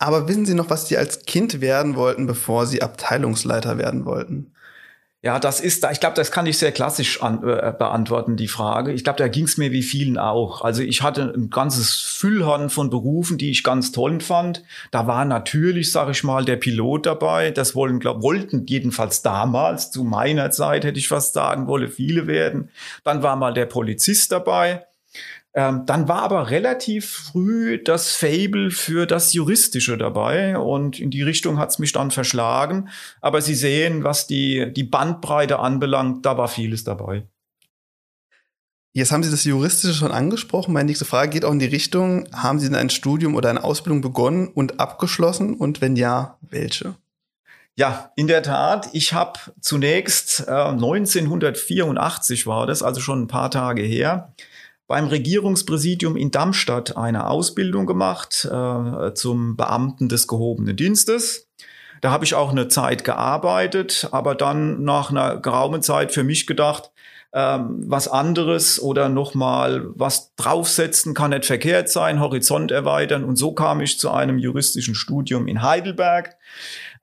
Aber 0.00 0.26
wissen 0.26 0.46
Sie 0.46 0.54
noch, 0.54 0.68
was 0.68 0.88
Sie 0.88 0.96
als 0.96 1.26
Kind 1.26 1.60
werden 1.60 1.94
wollten, 1.94 2.26
bevor 2.26 2.66
Sie 2.66 2.82
Abteilungsleiter 2.82 3.78
werden 3.78 4.04
wollten? 4.06 4.52
Ja, 5.22 5.38
das 5.38 5.60
ist 5.60 5.84
da, 5.84 5.90
ich 5.90 6.00
glaube, 6.00 6.16
das 6.16 6.32
kann 6.32 6.46
ich 6.46 6.56
sehr 6.56 6.72
klassisch 6.72 7.22
an, 7.22 7.42
äh, 7.46 7.74
beantworten, 7.78 8.36
die 8.36 8.48
Frage. 8.48 8.92
Ich 8.92 9.04
glaube, 9.04 9.18
da 9.18 9.28
ging 9.28 9.44
es 9.44 9.58
mir 9.58 9.70
wie 9.70 9.82
vielen 9.82 10.16
auch. 10.16 10.62
Also 10.62 10.80
ich 10.82 11.02
hatte 11.02 11.34
ein 11.36 11.50
ganzes 11.50 11.94
Füllhorn 11.96 12.70
von 12.70 12.88
Berufen, 12.88 13.36
die 13.36 13.50
ich 13.50 13.62
ganz 13.62 13.92
toll 13.92 14.20
fand. 14.20 14.64
Da 14.92 15.06
war 15.06 15.26
natürlich, 15.26 15.92
sage 15.92 16.12
ich 16.12 16.24
mal, 16.24 16.46
der 16.46 16.56
Pilot 16.56 17.04
dabei. 17.04 17.50
Das 17.50 17.74
wollen, 17.74 18.00
glaub, 18.00 18.22
wollten 18.22 18.64
jedenfalls 18.66 19.20
damals, 19.20 19.90
zu 19.90 20.04
meiner 20.04 20.50
Zeit 20.52 20.84
hätte 20.84 20.98
ich 20.98 21.08
fast 21.08 21.34
sagen 21.34 21.66
wollen, 21.66 21.88
viele 21.88 22.26
werden. 22.26 22.70
Dann 23.04 23.22
war 23.22 23.36
mal 23.36 23.52
der 23.52 23.66
Polizist 23.66 24.32
dabei. 24.32 24.86
Ähm, 25.52 25.84
dann 25.84 26.06
war 26.06 26.22
aber 26.22 26.50
relativ 26.50 27.10
früh 27.10 27.82
das 27.82 28.12
Fable 28.12 28.70
für 28.70 29.06
das 29.06 29.32
Juristische 29.32 29.98
dabei 29.98 30.56
und 30.56 31.00
in 31.00 31.10
die 31.10 31.22
Richtung 31.22 31.58
hat's 31.58 31.80
mich 31.80 31.92
dann 31.92 32.12
verschlagen. 32.12 32.88
Aber 33.20 33.42
Sie 33.42 33.56
sehen, 33.56 34.04
was 34.04 34.28
die, 34.28 34.72
die 34.72 34.84
Bandbreite 34.84 35.58
anbelangt, 35.58 36.24
da 36.24 36.38
war 36.38 36.46
vieles 36.46 36.84
dabei. 36.84 37.24
Jetzt 38.92 39.12
haben 39.12 39.22
Sie 39.22 39.30
das 39.30 39.44
Juristische 39.44 39.94
schon 39.94 40.12
angesprochen. 40.12 40.72
Meine 40.72 40.86
nächste 40.86 41.04
Frage 41.04 41.30
geht 41.30 41.44
auch 41.44 41.52
in 41.52 41.60
die 41.60 41.66
Richtung, 41.66 42.28
haben 42.32 42.58
Sie 42.60 42.66
denn 42.66 42.76
ein 42.76 42.90
Studium 42.90 43.34
oder 43.34 43.50
eine 43.50 43.62
Ausbildung 43.62 44.00
begonnen 44.00 44.48
und 44.48 44.78
abgeschlossen? 44.80 45.54
Und 45.54 45.80
wenn 45.80 45.96
ja, 45.96 46.38
welche? 46.42 46.96
Ja, 47.76 48.12
in 48.16 48.26
der 48.26 48.42
Tat. 48.42 48.88
Ich 48.92 49.12
habe 49.12 49.38
zunächst 49.60 50.44
äh, 50.46 50.50
1984 50.50 52.46
war 52.46 52.66
das, 52.66 52.82
also 52.82 53.00
schon 53.00 53.22
ein 53.22 53.28
paar 53.28 53.50
Tage 53.50 53.82
her, 53.82 54.32
beim 54.90 55.06
Regierungspräsidium 55.06 56.16
in 56.16 56.32
Darmstadt 56.32 56.96
eine 56.96 57.28
Ausbildung 57.28 57.86
gemacht 57.86 58.44
äh, 58.44 59.14
zum 59.14 59.56
Beamten 59.56 60.08
des 60.08 60.26
gehobenen 60.26 60.76
Dienstes. 60.76 61.46
Da 62.00 62.10
habe 62.10 62.24
ich 62.24 62.34
auch 62.34 62.50
eine 62.50 62.66
Zeit 62.66 63.04
gearbeitet, 63.04 64.08
aber 64.10 64.34
dann 64.34 64.82
nach 64.82 65.10
einer 65.10 65.36
geraumen 65.36 65.82
Zeit 65.82 66.10
für 66.10 66.24
mich 66.24 66.48
gedacht, 66.48 66.90
ähm, 67.32 67.84
was 67.86 68.08
anderes 68.08 68.82
oder 68.82 69.08
nochmal 69.08 69.86
was 69.94 70.34
draufsetzen 70.34 71.14
kann 71.14 71.30
nicht 71.30 71.46
verkehrt 71.46 71.88
sein, 71.88 72.18
Horizont 72.18 72.72
erweitern. 72.72 73.22
Und 73.22 73.36
so 73.36 73.52
kam 73.52 73.80
ich 73.80 74.00
zu 74.00 74.10
einem 74.10 74.38
juristischen 74.38 74.96
Studium 74.96 75.46
in 75.46 75.62
Heidelberg. 75.62 76.36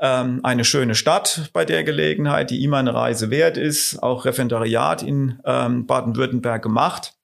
Ähm, 0.01 0.41
eine 0.43 0.65
schöne 0.65 0.93
Stadt 0.93 1.51
bei 1.53 1.63
der 1.63 1.85
Gelegenheit, 1.85 2.51
die 2.51 2.65
immer 2.65 2.77
eine 2.79 2.93
Reise 2.93 3.29
wert 3.29 3.55
ist. 3.55 4.03
Auch 4.03 4.25
Referendariat 4.25 5.03
in 5.03 5.39
ähm, 5.45 5.85
Baden-Württemberg 5.85 6.61
gemacht. 6.61 7.16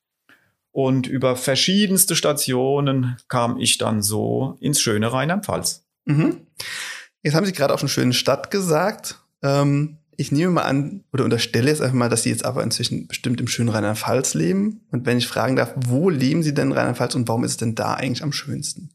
Und 0.73 1.05
über 1.05 1.35
verschiedenste 1.35 2.15
Stationen 2.15 3.15
kam 3.27 3.59
ich 3.59 3.77
dann 3.77 4.01
so 4.01 4.57
ins 4.59 4.81
schöne 4.81 5.13
Rheinland-Pfalz. 5.13 5.85
Mhm. 6.05 6.47
Jetzt 7.21 7.35
haben 7.35 7.45
Sie 7.45 7.53
gerade 7.53 7.73
auch 7.73 7.79
schon 7.79 7.89
schöne 7.89 8.13
Stadt 8.13 8.49
gesagt. 8.49 9.19
Ähm, 9.43 9.99
ich 10.17 10.31
nehme 10.31 10.51
mal 10.51 10.63
an 10.63 11.03
oder 11.13 11.23
unterstelle 11.23 11.69
jetzt 11.69 11.81
einfach 11.81 11.95
mal, 11.95 12.09
dass 12.09 12.23
Sie 12.23 12.31
jetzt 12.31 12.43
aber 12.43 12.63
inzwischen 12.63 13.07
bestimmt 13.07 13.39
im 13.39 13.47
schönen 13.47 13.69
Rheinland-Pfalz 13.69 14.33
leben. 14.33 14.81
Und 14.91 15.05
wenn 15.05 15.19
ich 15.19 15.27
fragen 15.27 15.55
darf, 15.55 15.73
wo 15.75 16.09
leben 16.09 16.41
Sie 16.41 16.55
denn 16.55 16.69
in 16.71 16.73
Rheinland-Pfalz 16.73 17.13
und 17.13 17.27
warum 17.27 17.43
ist 17.43 17.51
es 17.51 17.57
denn 17.57 17.75
da 17.75 17.93
eigentlich 17.93 18.23
am 18.23 18.33
schönsten? 18.33 18.89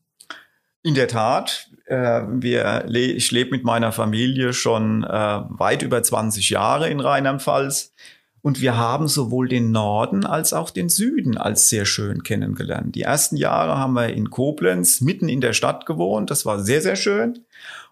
In 0.82 0.94
der 0.94 1.06
Tat, 1.06 1.70
äh, 1.86 2.22
wir, 2.28 2.86
ich 2.88 3.30
lebe 3.30 3.52
mit 3.52 3.62
meiner 3.62 3.92
Familie 3.92 4.52
schon 4.52 5.04
äh, 5.04 5.08
weit 5.08 5.82
über 5.82 6.02
20 6.02 6.50
Jahre 6.50 6.90
in 6.90 6.98
Rheinland-Pfalz. 6.98 7.92
Und 8.40 8.60
wir 8.60 8.76
haben 8.76 9.08
sowohl 9.08 9.48
den 9.48 9.72
Norden 9.72 10.24
als 10.24 10.52
auch 10.52 10.70
den 10.70 10.88
Süden 10.88 11.36
als 11.36 11.68
sehr 11.68 11.84
schön 11.84 12.22
kennengelernt. 12.22 12.94
Die 12.94 13.02
ersten 13.02 13.36
Jahre 13.36 13.76
haben 13.76 13.94
wir 13.94 14.08
in 14.08 14.30
Koblenz 14.30 15.00
mitten 15.00 15.28
in 15.28 15.40
der 15.40 15.52
Stadt 15.52 15.86
gewohnt. 15.86 16.30
Das 16.30 16.46
war 16.46 16.60
sehr, 16.60 16.80
sehr 16.80 16.96
schön. 16.96 17.44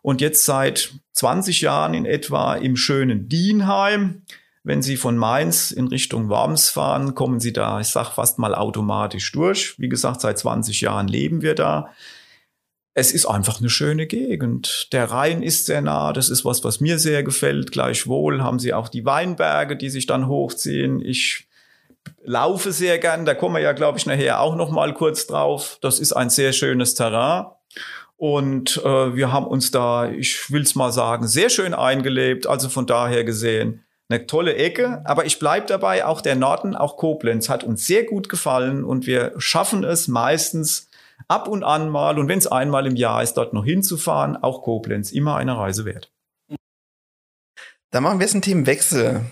Und 0.03 0.21
jetzt 0.21 0.45
seit 0.45 0.95
20 1.13 1.63
Jahren 1.63 1.95
in 1.95 2.07
etwa 2.07 2.55
im 2.55 2.77
schönen 2.77 3.29
Dienheim. 3.29 4.23
Wenn 4.63 4.83
Sie 4.83 4.97
von 4.97 5.17
Mainz 5.17 5.71
in 5.71 5.89
Richtung 5.89 6.29
Worms 6.29 6.71
fahren, 6.71 7.15
kommen 7.15 7.41
Sie 7.41 7.53
da, 7.53 7.81
ich 7.81 7.89
sag 7.89 8.13
fast 8.13 8.39
mal 8.39 8.55
automatisch 8.55 9.31
durch. 9.33 9.79
Wie 9.79 9.89
gesagt, 9.89 10.21
seit 10.21 10.39
20 10.39 10.81
Jahren 10.81 11.09
leben 11.09 11.43
wir 11.43 11.55
da 11.55 11.91
es 12.99 13.13
ist 13.13 13.27
einfach 13.27 13.61
eine 13.61 13.69
schöne 13.69 14.07
Gegend. 14.07 14.89
Der 14.93 15.11
Rhein 15.11 15.43
ist 15.43 15.67
sehr 15.67 15.83
nah, 15.83 16.15
das 16.15 16.31
ist 16.31 16.47
was, 16.47 16.65
was 16.65 16.81
mir 16.81 16.99
sehr 16.99 17.23
gefällt. 17.23 17.71
Gleichwohl 17.71 18.43
haben 18.43 18.59
sie 18.59 18.73
auch 18.73 18.89
die 18.89 19.05
Weinberge, 19.05 19.77
die 19.77 19.91
sich 19.91 20.07
dann 20.07 20.29
hochziehen. 20.29 21.03
Ich 21.03 21.47
laufe 22.25 22.73
sehr 22.73 22.99
gern, 22.99 23.27
da 23.27 23.35
kommen 23.35 23.57
wir 23.57 23.61
ja, 23.61 23.73
glaube 23.73 23.99
ich, 23.99 24.07
nachher 24.07 24.41
auch 24.41 24.57
noch 24.57 24.71
mal 24.71 24.95
kurz 24.95 25.27
drauf. 25.27 25.77
Das 25.83 25.99
ist 26.01 26.15
ein 26.15 26.31
sehr 26.31 26.55
schönes 26.55 26.95
Terrain. 26.95 27.45
Und 28.17 28.79
äh, 28.83 29.15
wir 29.15 29.31
haben 29.31 29.47
uns 29.47 29.71
da, 29.71 30.09
ich 30.09 30.51
will 30.51 30.63
es 30.63 30.75
mal 30.75 30.91
sagen, 30.91 31.29
sehr 31.29 31.51
schön 31.51 31.75
eingelebt. 31.75 32.47
Also 32.47 32.71
von 32.71 32.87
daher 32.87 33.25
gesehen, 33.25 33.85
eine 34.09 34.27
tolle 34.27 34.55
Ecke. 34.55 35.03
Aber 35.05 35.27
ich 35.27 35.39
bleib 35.39 35.67
dabei, 35.67 36.07
auch 36.07 36.23
der 36.23 36.35
Norden, 36.35 36.75
auch 36.75 36.97
Koblenz 36.97 37.51
hat 37.51 37.63
uns 37.63 37.87
sehr 37.87 38.05
gut 38.05 38.31
gefallen 38.31 38.85
und 38.85 39.07
wir 39.07 39.35
schaffen 39.37 39.85
es 39.85 40.09
meistens, 40.09 40.89
ab 41.29 41.49
und 41.49 41.65
an 41.65 41.89
mal 41.89 42.19
und 42.19 42.29
wenn 42.29 42.39
es 42.39 42.47
einmal 42.47 42.87
im 42.87 42.97
Jahr 42.97 43.23
ist, 43.23 43.35
dort 43.35 43.53
noch 43.53 43.65
hinzufahren, 43.65 44.37
auch 44.37 44.63
Koblenz, 44.63 45.13
immer 45.13 45.37
eine 45.37 45.57
Reise 45.57 45.85
wert. 45.85 46.13
Dann 47.91 48.03
machen 48.03 48.19
wir 48.19 48.25
jetzt 48.25 48.35
einen 48.35 48.43
Themenwechsel. 48.43 49.23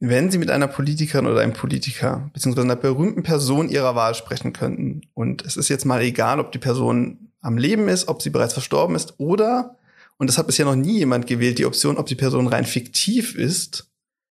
Wenn 0.00 0.32
Sie 0.32 0.38
mit 0.38 0.50
einer 0.50 0.66
Politikerin 0.66 1.26
oder 1.26 1.40
einem 1.40 1.52
Politiker 1.52 2.28
beziehungsweise 2.32 2.66
einer 2.66 2.76
berühmten 2.76 3.22
Person 3.22 3.68
Ihrer 3.68 3.94
Wahl 3.94 4.14
sprechen 4.14 4.52
könnten 4.52 5.02
und 5.14 5.44
es 5.44 5.56
ist 5.56 5.68
jetzt 5.68 5.84
mal 5.84 6.02
egal, 6.02 6.40
ob 6.40 6.50
die 6.50 6.58
Person 6.58 7.32
am 7.40 7.58
Leben 7.58 7.88
ist, 7.88 8.08
ob 8.08 8.22
sie 8.22 8.30
bereits 8.30 8.54
verstorben 8.54 8.96
ist 8.96 9.14
oder, 9.18 9.76
und 10.16 10.28
das 10.28 10.38
hat 10.38 10.46
bisher 10.46 10.64
noch 10.64 10.76
nie 10.76 10.98
jemand 10.98 11.26
gewählt, 11.26 11.58
die 11.58 11.66
Option, 11.66 11.98
ob 11.98 12.06
die 12.06 12.14
Person 12.14 12.46
rein 12.46 12.64
fiktiv 12.64 13.34
ist, 13.36 13.90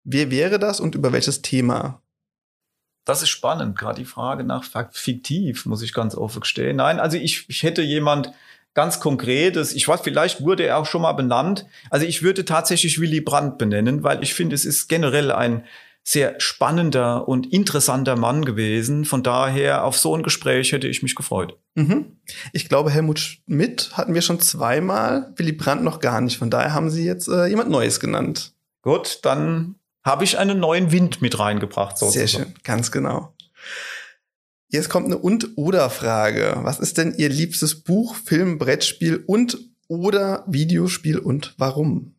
wer 0.04 0.30
wäre 0.30 0.58
das 0.58 0.80
und 0.80 0.94
über 0.94 1.12
welches 1.12 1.42
Thema? 1.42 2.02
Das 3.06 3.22
ist 3.22 3.28
spannend, 3.28 3.78
gerade 3.78 4.00
die 4.00 4.04
Frage 4.04 4.42
nach 4.42 4.64
fiktiv, 4.90 5.64
muss 5.64 5.80
ich 5.80 5.94
ganz 5.94 6.16
offen 6.16 6.40
gestehen. 6.40 6.76
Nein, 6.76 6.98
also 6.98 7.16
ich, 7.16 7.48
ich 7.48 7.62
hätte 7.62 7.80
jemand 7.80 8.32
ganz 8.74 8.98
konkretes, 9.00 9.72
ich 9.72 9.86
weiß, 9.86 10.00
vielleicht 10.02 10.42
wurde 10.42 10.64
er 10.64 10.76
auch 10.76 10.86
schon 10.86 11.02
mal 11.02 11.12
benannt. 11.12 11.66
Also 11.88 12.04
ich 12.04 12.22
würde 12.22 12.44
tatsächlich 12.44 13.00
Willy 13.00 13.20
Brandt 13.20 13.58
benennen, 13.58 14.02
weil 14.02 14.22
ich 14.24 14.34
finde, 14.34 14.56
es 14.56 14.64
ist 14.64 14.88
generell 14.88 15.30
ein 15.30 15.64
sehr 16.02 16.40
spannender 16.40 17.28
und 17.28 17.52
interessanter 17.52 18.16
Mann 18.16 18.44
gewesen. 18.44 19.04
Von 19.04 19.22
daher, 19.22 19.84
auf 19.84 19.96
so 19.96 20.14
ein 20.16 20.24
Gespräch 20.24 20.72
hätte 20.72 20.88
ich 20.88 21.02
mich 21.02 21.14
gefreut. 21.14 21.56
Mhm. 21.74 22.18
Ich 22.52 22.68
glaube, 22.68 22.90
Helmut 22.90 23.20
Schmidt 23.20 23.90
hatten 23.94 24.14
wir 24.14 24.22
schon 24.22 24.40
zweimal, 24.40 25.32
Willy 25.36 25.52
Brandt 25.52 25.84
noch 25.84 26.00
gar 26.00 26.20
nicht. 26.20 26.38
Von 26.38 26.50
daher 26.50 26.74
haben 26.74 26.90
Sie 26.90 27.04
jetzt 27.04 27.28
äh, 27.28 27.46
jemand 27.46 27.70
Neues 27.70 28.00
genannt. 28.00 28.52
Gut, 28.82 29.20
dann 29.22 29.76
habe 30.06 30.24
ich 30.24 30.38
einen 30.38 30.60
neuen 30.60 30.92
Wind 30.92 31.20
mit 31.20 31.38
reingebracht. 31.38 31.98
Sozusagen. 31.98 32.26
Sehr 32.26 32.44
schön, 32.44 32.54
ganz 32.62 32.90
genau. 32.90 33.34
Jetzt 34.68 34.88
kommt 34.88 35.06
eine 35.06 35.18
Und-Oder-Frage. 35.18 36.60
Was 36.62 36.78
ist 36.78 36.96
denn 36.96 37.14
Ihr 37.16 37.28
liebstes 37.28 37.82
Buch, 37.82 38.14
Film, 38.14 38.58
Brettspiel 38.58 39.22
und 39.26 39.58
oder 39.88 40.44
Videospiel 40.46 41.18
und 41.18 41.54
warum? 41.58 42.14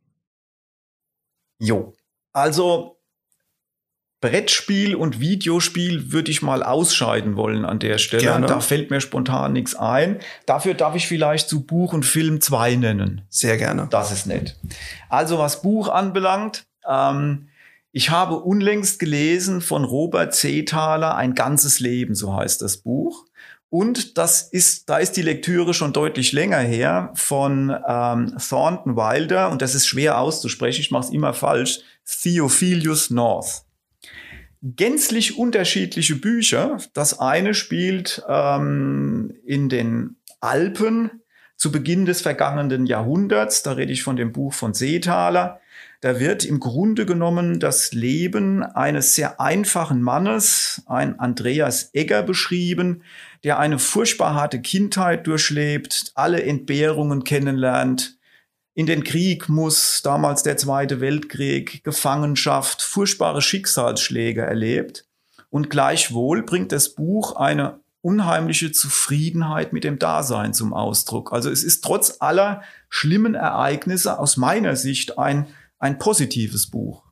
Jo, 1.60 1.94
also 2.34 3.00
Brettspiel 4.20 4.96
und 4.96 5.20
Videospiel 5.20 6.12
würde 6.12 6.32
ich 6.32 6.42
mal 6.42 6.64
ausscheiden 6.64 7.36
wollen 7.36 7.66
an 7.66 7.80
der 7.80 8.00
Stelle. 8.00 8.24
Gerne. 8.24 8.48
Da 8.48 8.60
fällt 8.60 8.90
mir 8.90 9.00
spontan 9.00 9.54
nichts 9.54 9.76
ein. 9.76 10.20
Dafür 10.46 10.74
darf 10.74 10.96
ich 10.96 11.08
vielleicht 11.08 11.50
zu 11.50 11.66
Buch 11.66 11.94
und 11.94 12.04
Film 12.04 12.42
zwei 12.42 12.76
nennen. 12.76 13.22
Sehr 13.30 13.58
gerne. 13.58 13.88
Das 13.92 14.12
ist 14.12 14.26
nett. 14.26 14.58
Also 15.10 15.38
was 15.38 15.62
Buch 15.62 15.90
anbelangt, 15.90 16.66
ähm, 16.90 17.50
ich 17.98 18.12
habe 18.12 18.36
unlängst 18.36 19.00
gelesen 19.00 19.60
von 19.60 19.84
Robert 19.84 20.36
Zetaler 20.36 21.16
Ein 21.16 21.34
ganzes 21.34 21.80
Leben, 21.80 22.14
so 22.14 22.36
heißt 22.36 22.62
das 22.62 22.78
Buch. 22.78 23.26
Und 23.70 24.20
das 24.20 24.44
ist, 24.44 24.88
da 24.88 25.00
ist 25.00 25.14
die 25.14 25.24
Lektüre 25.24 25.74
schon 25.74 25.94
deutlich 25.94 26.32
länger 26.32 26.60
her 26.60 27.10
von 27.16 27.76
ähm, 27.88 28.38
Thornton 28.38 28.96
Wilder 28.96 29.50
und 29.50 29.64
das 29.64 29.74
ist 29.74 29.88
schwer 29.88 30.20
auszusprechen, 30.20 30.82
ich 30.82 30.92
mache 30.92 31.06
es 31.06 31.10
immer 31.12 31.34
falsch, 31.34 31.80
Theophilus 32.06 33.10
North. 33.10 33.64
Gänzlich 34.62 35.36
unterschiedliche 35.36 36.18
Bücher. 36.18 36.78
Das 36.94 37.18
eine 37.18 37.56
spielt 37.56 38.22
ähm, 38.30 39.34
in 39.44 39.70
den 39.70 40.18
Alpen 40.40 41.24
zu 41.58 41.72
Beginn 41.72 42.06
des 42.06 42.22
vergangenen 42.22 42.86
Jahrhunderts. 42.86 43.64
Da 43.64 43.74
rede 43.74 43.92
ich 43.92 44.04
von 44.04 44.16
dem 44.16 44.32
Buch 44.32 44.54
von 44.54 44.74
Seethaler. 44.74 45.60
Da 46.00 46.20
wird 46.20 46.46
im 46.46 46.60
Grunde 46.60 47.08
genommen 47.08 47.60
das 47.60 47.92
Leben 47.92 48.64
eines 48.64 49.16
sehr 49.16 49.42
einfachen 49.42 50.02
Mannes, 50.02 50.84
ein 50.86 51.20
Andreas 51.20 51.90
Egger 51.94 52.22
beschrieben, 52.22 53.02
der 53.44 53.58
eine 53.58 53.80
furchtbar 53.80 54.36
harte 54.36 54.62
Kindheit 54.62 55.26
durchlebt, 55.26 56.12
alle 56.14 56.44
Entbehrungen 56.44 57.24
kennenlernt, 57.24 58.18
in 58.76 58.86
den 58.86 59.04
Krieg 59.04 59.50
muss, 59.50 60.04
damals 60.04 60.44
der 60.44 60.56
Zweite 60.56 61.02
Weltkrieg, 61.02 61.84
Gefangenschaft, 61.84 62.84
furchtbare 62.84 63.42
Schicksalsschläge 63.42 64.42
erlebt. 64.42 65.08
Und 65.50 65.72
gleichwohl 65.72 66.44
bringt 66.44 66.72
das 66.72 66.94
Buch 66.94 67.36
eine 67.36 67.80
unheimliche 68.02 68.72
Zufriedenheit 68.72 69.74
mit 69.74 69.84
dem 69.84 70.00
Dasein 70.00 70.54
zum 70.54 70.74
Ausdruck. 70.74 71.34
Also 71.34 71.50
es 71.50 71.64
ist 71.64 71.84
trotz 71.84 72.18
aller 72.20 72.62
schlimmen 72.90 73.36
Ereignisse 73.36 74.20
aus 74.20 74.38
meiner 74.38 74.76
Sicht 74.76 75.18
ein, 75.18 75.48
ein 75.80 75.98
positives 75.98 76.68
Buch. 76.68 77.04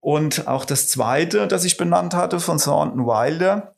Und 0.00 0.46
auch 0.46 0.64
das 0.64 0.88
zweite, 0.88 1.48
das 1.48 1.64
ich 1.64 1.76
benannt 1.76 2.14
hatte 2.14 2.40
von 2.40 2.58
Thornton 2.58 3.06
Wilder, 3.06 3.74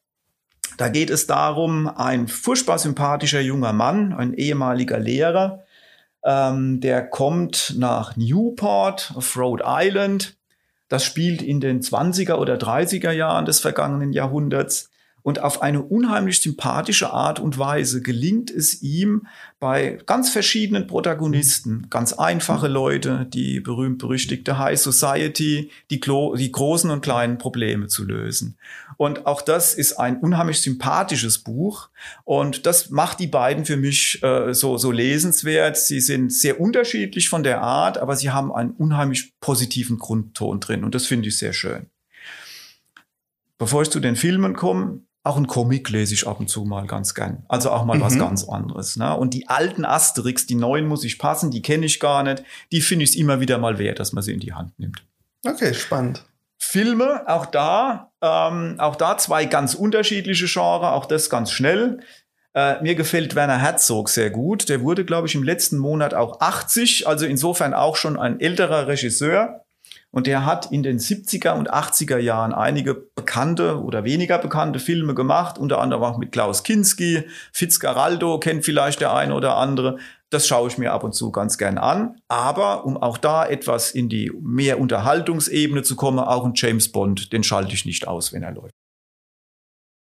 da 0.76 0.88
geht 0.88 1.10
es 1.10 1.26
darum, 1.26 1.88
ein 1.88 2.28
furchtbar 2.28 2.78
sympathischer 2.78 3.40
junger 3.40 3.72
Mann, 3.72 4.12
ein 4.12 4.34
ehemaliger 4.34 4.98
Lehrer, 4.98 5.64
ähm, 6.24 6.80
der 6.80 7.06
kommt 7.06 7.74
nach 7.78 8.16
Newport 8.16 9.12
auf 9.16 9.36
Rhode 9.36 9.64
Island. 9.66 10.36
Das 10.88 11.04
spielt 11.04 11.42
in 11.42 11.60
den 11.60 11.80
20er 11.80 12.34
oder 12.34 12.56
30er 12.56 13.10
Jahren 13.10 13.44
des 13.44 13.60
vergangenen 13.60 14.12
Jahrhunderts. 14.12 14.90
Und 15.28 15.42
auf 15.42 15.60
eine 15.60 15.82
unheimlich 15.82 16.40
sympathische 16.40 17.12
Art 17.12 17.38
und 17.38 17.58
Weise 17.58 18.00
gelingt 18.00 18.50
es 18.50 18.80
ihm, 18.80 19.26
bei 19.60 19.98
ganz 20.06 20.30
verschiedenen 20.30 20.86
Protagonisten, 20.86 21.88
ganz 21.90 22.14
einfache 22.14 22.66
Leute, 22.66 23.26
die 23.28 23.60
berühmt-berüchtigte 23.60 24.58
High 24.58 24.80
Society, 24.80 25.70
die, 25.90 26.00
die 26.00 26.50
großen 26.50 26.88
und 26.88 27.02
kleinen 27.02 27.36
Probleme 27.36 27.88
zu 27.88 28.06
lösen. 28.06 28.56
Und 28.96 29.26
auch 29.26 29.42
das 29.42 29.74
ist 29.74 30.00
ein 30.00 30.16
unheimlich 30.16 30.62
sympathisches 30.62 31.40
Buch. 31.40 31.90
Und 32.24 32.64
das 32.64 32.88
macht 32.88 33.20
die 33.20 33.26
beiden 33.26 33.66
für 33.66 33.76
mich 33.76 34.22
äh, 34.22 34.54
so, 34.54 34.78
so 34.78 34.90
lesenswert. 34.90 35.76
Sie 35.76 36.00
sind 36.00 36.32
sehr 36.32 36.58
unterschiedlich 36.58 37.28
von 37.28 37.42
der 37.42 37.60
Art, 37.60 37.98
aber 37.98 38.16
sie 38.16 38.30
haben 38.30 38.50
einen 38.50 38.70
unheimlich 38.70 39.34
positiven 39.40 39.98
Grundton 39.98 40.58
drin. 40.60 40.84
Und 40.84 40.94
das 40.94 41.04
finde 41.04 41.28
ich 41.28 41.36
sehr 41.36 41.52
schön. 41.52 41.90
Bevor 43.58 43.82
ich 43.82 43.90
zu 43.90 44.00
den 44.00 44.16
Filmen 44.16 44.54
komme, 44.54 45.02
auch 45.24 45.36
ein 45.36 45.46
Comic 45.46 45.90
lese 45.90 46.14
ich 46.14 46.26
ab 46.26 46.40
und 46.40 46.48
zu 46.48 46.64
mal 46.64 46.86
ganz 46.86 47.14
gern. 47.14 47.44
Also 47.48 47.70
auch 47.70 47.84
mal 47.84 47.98
mhm. 47.98 48.02
was 48.02 48.18
ganz 48.18 48.48
anderes. 48.48 48.96
Ne? 48.96 49.14
Und 49.14 49.34
die 49.34 49.48
alten 49.48 49.84
Asterix, 49.84 50.46
die 50.46 50.54
neuen 50.54 50.86
muss 50.86 51.04
ich 51.04 51.18
passen, 51.18 51.50
die 51.50 51.62
kenne 51.62 51.86
ich 51.86 52.00
gar 52.00 52.22
nicht. 52.22 52.42
Die 52.72 52.80
finde 52.80 53.04
ich 53.04 53.18
immer 53.18 53.40
wieder 53.40 53.58
mal 53.58 53.78
wert, 53.78 53.98
dass 53.98 54.12
man 54.12 54.22
sie 54.22 54.32
in 54.32 54.40
die 54.40 54.54
Hand 54.54 54.78
nimmt. 54.78 55.04
Okay, 55.44 55.74
spannend. 55.74 56.24
Filme, 56.58 57.22
auch 57.28 57.46
da, 57.46 58.12
ähm, 58.20 58.76
auch 58.78 58.96
da 58.96 59.16
zwei 59.18 59.44
ganz 59.44 59.74
unterschiedliche 59.74 60.46
Genres, 60.46 60.88
auch 60.88 61.06
das 61.06 61.30
ganz 61.30 61.52
schnell. 61.52 62.00
Äh, 62.54 62.82
mir 62.82 62.94
gefällt 62.94 63.34
Werner 63.34 63.58
Herzog 63.58 64.08
sehr 64.08 64.30
gut. 64.30 64.68
Der 64.68 64.82
wurde, 64.82 65.04
glaube 65.04 65.28
ich, 65.28 65.34
im 65.34 65.42
letzten 65.42 65.78
Monat 65.78 66.14
auch 66.14 66.40
80, 66.40 67.06
also 67.06 67.26
insofern 67.26 67.74
auch 67.74 67.96
schon 67.96 68.18
ein 68.18 68.40
älterer 68.40 68.88
Regisseur. 68.88 69.64
Und 70.10 70.26
der 70.26 70.46
hat 70.46 70.72
in 70.72 70.82
den 70.82 70.98
70er 70.98 71.52
und 71.52 71.72
80er 71.72 72.18
Jahren 72.18 72.54
einige 72.54 72.94
bekannte 72.94 73.82
oder 73.82 74.04
weniger 74.04 74.38
bekannte 74.38 74.78
Filme 74.78 75.14
gemacht, 75.14 75.58
unter 75.58 75.80
anderem 75.80 76.02
auch 76.02 76.16
mit 76.16 76.32
Klaus 76.32 76.62
Kinski, 76.62 77.24
Fitzgeraldo 77.52 78.38
kennt 78.38 78.64
vielleicht 78.64 79.00
der 79.00 79.14
eine 79.14 79.34
oder 79.34 79.56
andere. 79.56 79.98
Das 80.30 80.46
schaue 80.46 80.68
ich 80.68 80.78
mir 80.78 80.92
ab 80.92 81.04
und 81.04 81.14
zu 81.14 81.30
ganz 81.30 81.58
gern 81.58 81.78
an. 81.78 82.16
Aber 82.28 82.86
um 82.86 82.96
auch 82.96 83.18
da 83.18 83.46
etwas 83.46 83.90
in 83.90 84.08
die 84.08 84.32
mehr 84.40 84.80
Unterhaltungsebene 84.80 85.82
zu 85.82 85.96
kommen, 85.96 86.18
auch 86.18 86.44
ein 86.44 86.52
James 86.54 86.90
Bond, 86.90 87.32
den 87.32 87.44
schalte 87.44 87.74
ich 87.74 87.84
nicht 87.84 88.08
aus, 88.08 88.32
wenn 88.32 88.42
er 88.42 88.52
läuft. 88.52 88.77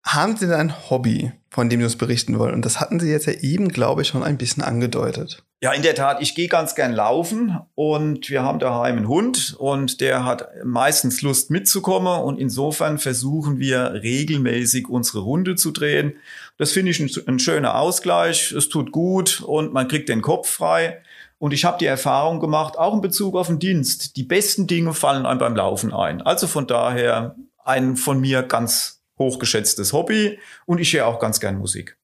Haben 0.06 0.36
Sie 0.36 0.46
denn 0.46 0.54
ein 0.54 0.90
Hobby, 0.90 1.32
von 1.48 1.70
dem 1.70 1.80
Sie 1.80 1.84
uns 1.84 1.96
berichten 1.96 2.38
wollen? 2.38 2.52
Und 2.52 2.64
das 2.64 2.78
hatten 2.78 3.00
Sie 3.00 3.10
jetzt 3.10 3.26
ja 3.26 3.32
eben, 3.32 3.68
glaube 3.68 4.02
ich, 4.02 4.08
schon 4.08 4.22
ein 4.22 4.36
bisschen 4.36 4.62
angedeutet. 4.62 5.42
Ja, 5.62 5.72
in 5.72 5.80
der 5.80 5.94
Tat, 5.94 6.20
ich 6.20 6.34
gehe 6.34 6.46
ganz 6.46 6.74
gern 6.74 6.92
laufen 6.92 7.58
und 7.74 8.28
wir 8.28 8.42
haben 8.42 8.58
daheim 8.58 8.98
einen 8.98 9.08
Hund 9.08 9.56
und 9.58 10.02
der 10.02 10.26
hat 10.26 10.46
meistens 10.62 11.22
Lust 11.22 11.50
mitzukommen 11.50 12.20
und 12.22 12.38
insofern 12.38 12.98
versuchen 12.98 13.58
wir 13.58 13.94
regelmäßig 13.94 14.90
unsere 14.90 15.20
Runde 15.20 15.54
zu 15.54 15.70
drehen. 15.70 16.16
Das 16.58 16.72
finde 16.72 16.90
ich 16.90 17.00
ein, 17.00 17.10
ein 17.26 17.38
schöner 17.38 17.76
Ausgleich, 17.76 18.52
es 18.52 18.68
tut 18.68 18.92
gut 18.92 19.40
und 19.40 19.72
man 19.72 19.88
kriegt 19.88 20.10
den 20.10 20.20
Kopf 20.20 20.50
frei. 20.50 21.00
Und 21.38 21.54
ich 21.54 21.64
habe 21.64 21.78
die 21.78 21.86
Erfahrung 21.86 22.40
gemacht, 22.40 22.78
auch 22.78 22.92
in 22.92 23.00
Bezug 23.00 23.36
auf 23.36 23.46
den 23.46 23.58
Dienst, 23.58 24.16
die 24.16 24.22
besten 24.22 24.66
Dinge 24.66 24.92
fallen 24.92 25.24
einem 25.24 25.38
beim 25.38 25.56
Laufen 25.56 25.94
ein. 25.94 26.20
Also 26.20 26.46
von 26.46 26.66
daher 26.66 27.36
ein 27.64 27.96
von 27.96 28.20
mir 28.20 28.42
ganz 28.42 29.03
hochgeschätztes 29.18 29.92
Hobby 29.92 30.38
und 30.66 30.78
ich 30.80 30.92
höre 30.92 31.06
auch 31.06 31.20
ganz 31.20 31.40
gern 31.40 31.58
Musik. 31.58 31.96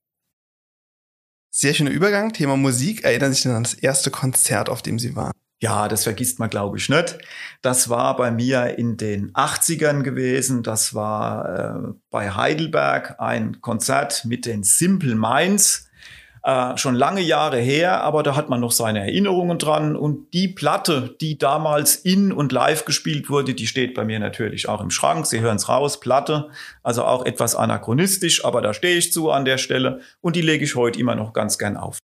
Sehr 1.52 1.74
schöner 1.74 1.90
Übergang. 1.90 2.32
Thema 2.32 2.56
Musik. 2.56 3.02
Erinnern 3.02 3.32
Sie 3.32 3.42
sich 3.42 3.50
an 3.50 3.64
das 3.64 3.74
erste 3.74 4.10
Konzert, 4.10 4.68
auf 4.68 4.82
dem 4.82 4.98
Sie 5.00 5.16
waren? 5.16 5.32
Ja, 5.62 5.88
das 5.88 6.04
vergisst 6.04 6.38
man, 6.38 6.48
glaube 6.48 6.78
ich, 6.78 6.88
nicht. 6.88 7.18
Das 7.60 7.90
war 7.90 8.16
bei 8.16 8.30
mir 8.30 8.78
in 8.78 8.96
den 8.96 9.32
80ern 9.32 10.02
gewesen. 10.02 10.62
Das 10.62 10.94
war 10.94 11.88
äh, 11.88 11.92
bei 12.08 12.30
Heidelberg 12.30 13.20
ein 13.20 13.60
Konzert 13.60 14.24
mit 14.24 14.46
den 14.46 14.62
Simple 14.62 15.14
Minds. 15.14 15.89
Äh, 16.42 16.79
schon 16.79 16.94
lange 16.94 17.20
Jahre 17.20 17.59
her, 17.59 18.03
aber 18.03 18.22
da 18.22 18.35
hat 18.35 18.48
man 18.48 18.61
noch 18.61 18.72
seine 18.72 19.00
Erinnerungen 19.00 19.59
dran. 19.59 19.94
Und 19.94 20.33
die 20.33 20.48
Platte, 20.48 21.14
die 21.20 21.37
damals 21.37 21.96
in 21.96 22.33
und 22.33 22.50
live 22.50 22.87
gespielt 22.87 23.29
wurde, 23.29 23.55
die 23.55 23.66
steht 23.66 23.94
bei 23.94 24.05
mir 24.05 24.18
natürlich 24.18 24.68
auch 24.68 24.81
im 24.81 24.90
Schrank. 24.90 25.26
Sie 25.26 25.40
hören 25.40 25.57
es 25.57 25.68
raus, 25.68 26.00
Platte. 26.00 26.48
Also 26.83 27.05
auch 27.05 27.26
etwas 27.26 27.55
anachronistisch, 27.55 28.44
aber 28.44 28.62
da 28.62 28.72
stehe 28.72 28.96
ich 28.96 29.12
zu 29.12 29.31
an 29.31 29.44
der 29.44 29.59
Stelle. 29.59 30.00
Und 30.22 30.35
die 30.35 30.40
lege 30.40 30.64
ich 30.64 30.76
heute 30.76 30.98
immer 30.98 31.14
noch 31.14 31.35
ganz 31.35 31.59
gern 31.59 31.76
auf. 31.76 31.98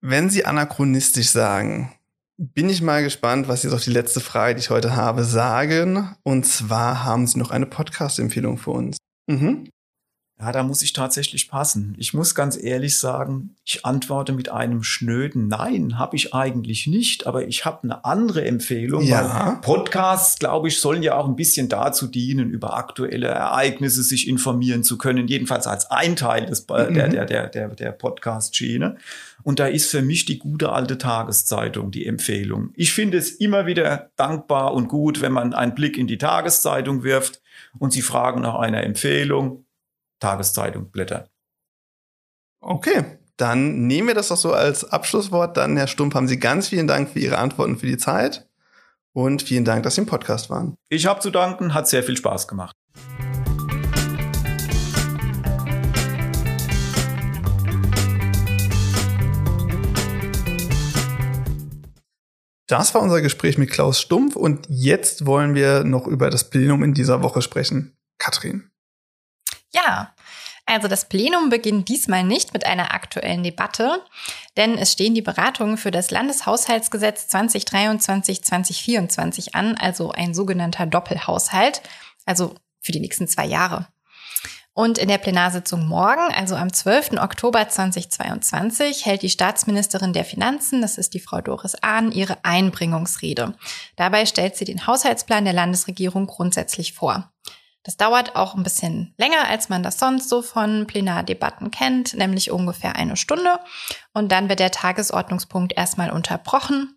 Wenn 0.00 0.28
Sie 0.28 0.44
anachronistisch 0.44 1.28
sagen, 1.28 1.94
bin 2.36 2.68
ich 2.68 2.82
mal 2.82 3.04
gespannt, 3.04 3.46
was 3.46 3.62
Sie 3.62 3.68
auf 3.68 3.84
die 3.84 3.92
letzte 3.92 4.18
Frage, 4.18 4.56
die 4.56 4.60
ich 4.60 4.70
heute 4.70 4.96
habe, 4.96 5.22
sagen. 5.22 6.16
Und 6.24 6.44
zwar 6.44 7.04
haben 7.04 7.28
Sie 7.28 7.38
noch 7.38 7.52
eine 7.52 7.66
Podcast-Empfehlung 7.66 8.58
für 8.58 8.72
uns. 8.72 8.96
Mhm. 9.28 9.68
Ja, 10.42 10.50
da 10.50 10.64
muss 10.64 10.82
ich 10.82 10.92
tatsächlich 10.92 11.48
passen. 11.48 11.94
Ich 11.98 12.14
muss 12.14 12.34
ganz 12.34 12.60
ehrlich 12.60 12.98
sagen, 12.98 13.54
ich 13.64 13.86
antworte 13.86 14.32
mit 14.32 14.48
einem 14.48 14.82
schnöden 14.82 15.46
Nein, 15.46 16.00
habe 16.00 16.16
ich 16.16 16.34
eigentlich 16.34 16.88
nicht, 16.88 17.28
aber 17.28 17.46
ich 17.46 17.64
habe 17.64 17.84
eine 17.84 18.04
andere 18.04 18.44
Empfehlung. 18.44 19.04
Ja. 19.04 19.60
Podcasts, 19.62 20.40
glaube 20.40 20.66
ich, 20.66 20.80
sollen 20.80 21.04
ja 21.04 21.14
auch 21.14 21.28
ein 21.28 21.36
bisschen 21.36 21.68
dazu 21.68 22.08
dienen, 22.08 22.50
über 22.50 22.76
aktuelle 22.76 23.28
Ereignisse 23.28 24.02
sich 24.02 24.26
informieren 24.26 24.82
zu 24.82 24.98
können, 24.98 25.28
jedenfalls 25.28 25.68
als 25.68 25.92
ein 25.92 26.16
Teil 26.16 26.46
des, 26.46 26.66
mhm. 26.66 26.92
der, 26.92 27.08
der, 27.08 27.24
der, 27.24 27.48
der, 27.48 27.68
der 27.68 27.92
Podcast-Schiene. 27.92 28.96
Und 29.44 29.60
da 29.60 29.66
ist 29.66 29.92
für 29.92 30.02
mich 30.02 30.24
die 30.24 30.40
gute 30.40 30.72
alte 30.72 30.98
Tageszeitung 30.98 31.92
die 31.92 32.04
Empfehlung. 32.04 32.72
Ich 32.74 32.92
finde 32.92 33.16
es 33.16 33.30
immer 33.30 33.66
wieder 33.66 34.10
dankbar 34.16 34.74
und 34.74 34.88
gut, 34.88 35.20
wenn 35.20 35.32
man 35.32 35.54
einen 35.54 35.76
Blick 35.76 35.96
in 35.96 36.08
die 36.08 36.18
Tageszeitung 36.18 37.04
wirft 37.04 37.40
und 37.78 37.92
Sie 37.92 38.02
fragen 38.02 38.40
nach 38.40 38.56
einer 38.56 38.82
Empfehlung 38.82 39.64
Tageszeitung 40.22 40.90
blättern. 40.90 41.28
Okay, 42.60 43.18
dann 43.36 43.88
nehmen 43.88 44.06
wir 44.08 44.14
das 44.14 44.28
doch 44.28 44.36
so 44.36 44.52
als 44.52 44.84
Abschlusswort. 44.84 45.56
Dann, 45.56 45.76
Herr 45.76 45.88
Stumpf, 45.88 46.14
haben 46.14 46.28
Sie 46.28 46.38
ganz 46.38 46.68
vielen 46.68 46.86
Dank 46.86 47.10
für 47.10 47.18
Ihre 47.18 47.38
Antworten 47.38 47.76
für 47.76 47.86
die 47.86 47.96
Zeit 47.96 48.48
und 49.12 49.42
vielen 49.42 49.64
Dank, 49.64 49.82
dass 49.82 49.96
Sie 49.96 50.02
im 50.02 50.06
Podcast 50.06 50.48
waren. 50.48 50.76
Ich 50.88 51.06
habe 51.06 51.18
zu 51.18 51.30
danken, 51.30 51.74
hat 51.74 51.88
sehr 51.88 52.04
viel 52.04 52.16
Spaß 52.16 52.46
gemacht. 52.46 52.76
Das 62.68 62.94
war 62.94 63.02
unser 63.02 63.20
Gespräch 63.20 63.58
mit 63.58 63.70
Klaus 63.70 64.00
Stumpf 64.00 64.36
und 64.36 64.66
jetzt 64.70 65.26
wollen 65.26 65.54
wir 65.54 65.84
noch 65.84 66.06
über 66.06 66.30
das 66.30 66.48
Plenum 66.48 66.84
in 66.84 66.94
dieser 66.94 67.22
Woche 67.22 67.42
sprechen. 67.42 67.96
Katrin. 68.18 68.71
Ja, 69.74 70.14
also 70.66 70.88
das 70.88 71.08
Plenum 71.08 71.50
beginnt 71.50 71.88
diesmal 71.88 72.24
nicht 72.24 72.52
mit 72.52 72.64
einer 72.64 72.94
aktuellen 72.94 73.42
Debatte, 73.42 74.00
denn 74.56 74.78
es 74.78 74.92
stehen 74.92 75.14
die 75.14 75.22
Beratungen 75.22 75.76
für 75.76 75.90
das 75.90 76.10
Landeshaushaltsgesetz 76.10 77.26
2023-2024 77.34 79.54
an, 79.54 79.76
also 79.76 80.12
ein 80.12 80.34
sogenannter 80.34 80.86
Doppelhaushalt, 80.86 81.82
also 82.26 82.54
für 82.80 82.92
die 82.92 83.00
nächsten 83.00 83.26
zwei 83.26 83.46
Jahre. 83.46 83.88
Und 84.74 84.96
in 84.96 85.08
der 85.08 85.18
Plenarsitzung 85.18 85.86
morgen, 85.86 86.32
also 86.34 86.56
am 86.56 86.72
12. 86.72 87.18
Oktober 87.18 87.68
2022, 87.68 89.04
hält 89.04 89.20
die 89.20 89.28
Staatsministerin 89.28 90.14
der 90.14 90.24
Finanzen, 90.24 90.80
das 90.80 90.96
ist 90.96 91.12
die 91.12 91.20
Frau 91.20 91.42
Doris 91.42 91.74
Ahn, 91.82 92.10
ihre 92.10 92.42
Einbringungsrede. 92.42 93.54
Dabei 93.96 94.24
stellt 94.24 94.56
sie 94.56 94.64
den 94.64 94.86
Haushaltsplan 94.86 95.44
der 95.44 95.52
Landesregierung 95.52 96.26
grundsätzlich 96.26 96.94
vor. 96.94 97.30
Das 97.84 97.96
dauert 97.96 98.36
auch 98.36 98.54
ein 98.54 98.62
bisschen 98.62 99.12
länger, 99.16 99.48
als 99.48 99.68
man 99.68 99.82
das 99.82 99.98
sonst 99.98 100.28
so 100.28 100.40
von 100.40 100.86
Plenardebatten 100.86 101.70
kennt, 101.70 102.14
nämlich 102.14 102.50
ungefähr 102.50 102.94
eine 102.94 103.16
Stunde. 103.16 103.58
Und 104.12 104.30
dann 104.30 104.48
wird 104.48 104.60
der 104.60 104.70
Tagesordnungspunkt 104.70 105.72
erstmal 105.76 106.10
unterbrochen. 106.10 106.96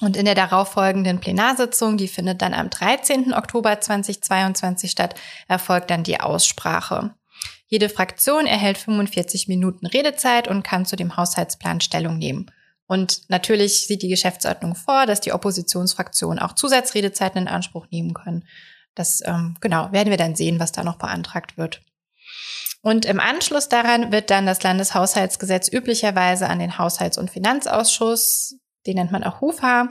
Und 0.00 0.16
in 0.16 0.24
der 0.24 0.34
darauffolgenden 0.34 1.18
Plenarsitzung, 1.20 1.96
die 1.96 2.08
findet 2.08 2.40
dann 2.40 2.54
am 2.54 2.70
13. 2.70 3.34
Oktober 3.34 3.80
2022 3.80 4.90
statt, 4.90 5.14
erfolgt 5.48 5.90
dann 5.90 6.04
die 6.04 6.20
Aussprache. 6.20 7.14
Jede 7.66 7.90
Fraktion 7.90 8.46
erhält 8.46 8.78
45 8.78 9.48
Minuten 9.48 9.86
Redezeit 9.86 10.48
und 10.48 10.62
kann 10.62 10.86
zu 10.86 10.96
dem 10.96 11.16
Haushaltsplan 11.16 11.80
Stellung 11.80 12.16
nehmen. 12.16 12.50
Und 12.86 13.28
natürlich 13.28 13.86
sieht 13.86 14.00
die 14.00 14.08
Geschäftsordnung 14.08 14.74
vor, 14.74 15.04
dass 15.04 15.20
die 15.20 15.32
Oppositionsfraktionen 15.32 16.38
auch 16.38 16.54
Zusatzredezeiten 16.54 17.42
in 17.42 17.48
Anspruch 17.48 17.86
nehmen 17.90 18.14
können. 18.14 18.44
Das 18.94 19.22
ähm, 19.24 19.56
genau 19.60 19.92
werden 19.92 20.10
wir 20.10 20.16
dann 20.16 20.34
sehen, 20.34 20.60
was 20.60 20.72
da 20.72 20.82
noch 20.84 20.96
beantragt 20.96 21.56
wird. 21.56 21.80
Und 22.82 23.04
im 23.04 23.20
Anschluss 23.20 23.68
daran 23.68 24.12
wird 24.12 24.30
dann 24.30 24.46
das 24.46 24.62
Landeshaushaltsgesetz 24.62 25.68
üblicherweise 25.70 26.48
an 26.48 26.58
den 26.58 26.78
Haushalts- 26.78 27.18
und 27.18 27.30
Finanzausschuss, 27.30 28.56
den 28.86 28.96
nennt 28.96 29.12
man 29.12 29.24
auch 29.24 29.40
HUFA, 29.40 29.88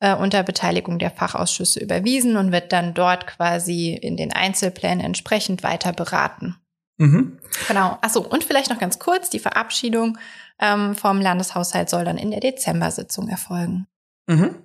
äh, 0.00 0.14
unter 0.14 0.42
Beteiligung 0.42 0.98
der 0.98 1.10
Fachausschüsse 1.10 1.80
überwiesen 1.80 2.36
und 2.36 2.52
wird 2.52 2.72
dann 2.72 2.92
dort 2.92 3.26
quasi 3.26 3.94
in 3.94 4.16
den 4.16 4.32
Einzelplänen 4.32 5.00
entsprechend 5.00 5.62
weiter 5.62 5.92
beraten. 5.92 6.56
Mhm. 6.96 7.38
Genau. 7.68 7.98
Achso, 8.02 8.20
und 8.20 8.44
vielleicht 8.44 8.70
noch 8.70 8.78
ganz 8.78 8.98
kurz, 8.98 9.30
die 9.30 9.38
Verabschiedung 9.38 10.18
ähm, 10.58 10.94
vom 10.94 11.20
Landeshaushalt 11.20 11.88
soll 11.88 12.04
dann 12.04 12.18
in 12.18 12.30
der 12.30 12.40
Dezember-Sitzung 12.40 13.28
erfolgen. 13.28 13.86
Mhm. 14.26 14.56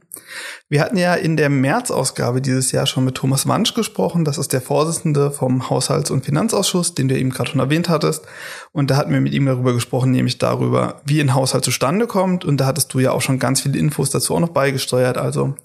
Wir 0.70 0.82
hatten 0.82 0.98
ja 0.98 1.16
in 1.16 1.36
der 1.38 1.50
März-Ausgabe 1.50 2.42
dieses 2.42 2.72
Jahr 2.72 2.86
schon 2.86 3.04
mit 3.06 3.16
Thomas 3.16 3.48
Wansch 3.48 3.74
gesprochen. 3.74 4.24
Das 4.26 4.38
ist 4.38 4.54
der 4.54 4.62
Vorsitzende 4.62 5.32
vom 5.32 5.70
Haushalts- 5.70 6.12
und 6.12 6.26
Finanzausschuss, 6.26 6.96
den 6.96 7.08
du 7.08 7.18
eben 7.18 7.30
gerade 7.30 7.50
schon 7.50 7.60
erwähnt 7.60 7.90
hattest. 7.90 8.26
Und 8.72 8.90
da 8.90 8.96
hatten 8.96 9.12
wir 9.12 9.22
mit 9.22 9.34
ihm 9.34 9.46
darüber 9.46 9.74
gesprochen, 9.74 10.12
nämlich 10.12 10.38
darüber, 10.38 11.02
wie 11.06 11.20
ein 11.20 11.34
Haushalt 11.34 11.66
zustande 11.66 12.08
kommt. 12.08 12.46
Und 12.46 12.58
da 12.58 12.66
hattest 12.66 12.94
du 12.94 13.00
ja 13.00 13.12
auch 13.12 13.22
schon 13.22 13.40
ganz 13.40 13.62
viele 13.62 13.78
Infos 13.78 14.10
dazu 14.10 14.36
auch 14.36 14.40
noch 14.40 14.50
beigesteuert. 14.50 15.18
Also, 15.18 15.56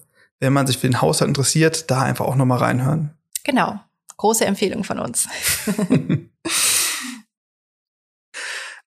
wenn 0.41 0.53
man 0.53 0.67
sich 0.67 0.79
für 0.79 0.89
den 0.89 1.01
Haushalt 1.01 1.29
interessiert, 1.29 1.91
da 1.91 2.03
einfach 2.03 2.27
auch 2.27 2.37
nochmal 2.37 2.59
reinhören. 2.59 3.15
Genau. 3.45 3.79
Große 4.17 4.45
Empfehlung 4.45 4.85
von 4.85 4.99
uns. 4.99 5.29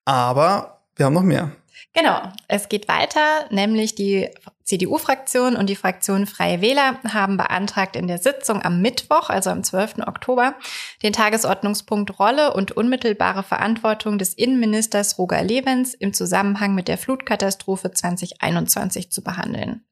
Aber 0.06 0.82
wir 0.96 1.06
haben 1.06 1.14
noch 1.14 1.24
mehr. 1.24 1.52
Genau, 1.98 2.22
es 2.48 2.70
geht 2.70 2.88
weiter, 2.88 3.48
nämlich 3.50 3.96
die 3.96 4.30
CDU-Fraktion 4.66 5.56
und 5.56 5.68
die 5.68 5.76
Fraktion 5.76 6.28
Freie 6.28 6.62
Wähler 6.62 7.00
haben 7.12 7.38
beantragt 7.38 7.96
in 7.96 8.08
der 8.08 8.20
Sitzung 8.20 8.62
am 8.62 8.84
Mittwoch, 8.84 9.32
also 9.32 9.50
am 9.50 9.64
12. 9.64 10.06
Oktober, 10.06 10.54
den 11.02 11.12
Tagesordnungspunkt 11.12 12.20
Rolle 12.20 12.54
und 12.54 12.72
unmittelbare 12.72 13.42
Verantwortung 13.42 14.20
des 14.20 14.36
Innenministers 14.36 15.18
Roger 15.18 15.42
Levens 15.42 15.96
im 15.96 16.14
Zusammenhang 16.14 16.76
mit 16.76 16.88
der 16.88 17.00
Flutkatastrophe 17.00 17.90
2021 17.90 19.12
zu 19.12 19.24
behandeln. 19.24 19.84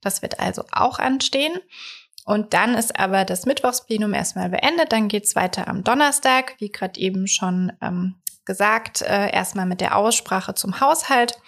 Das 0.00 0.22
wird 0.22 0.40
also 0.40 0.64
auch 0.72 0.98
anstehen. 0.98 1.56
Und 2.24 2.54
dann 2.54 2.74
ist 2.74 2.98
aber 2.98 3.24
das 3.24 3.46
Mittwochsplenum 3.46 4.14
erstmal 4.14 4.48
beendet. 4.48 4.90
Dann 4.90 5.06
geht's 5.06 5.36
weiter 5.36 5.68
am 5.68 5.84
Donnerstag, 5.84 6.56
wie 6.58 6.72
gerade 6.72 6.98
eben 6.98 7.28
schon 7.28 7.72
ähm, 7.80 8.16
gesagt, 8.50 9.00
äh, 9.02 9.30
erstmal 9.30 9.64
mit 9.64 9.80
der 9.80 9.96
Aussprache 9.96 10.54
zum 10.54 10.80
Haushalt. 10.80 11.38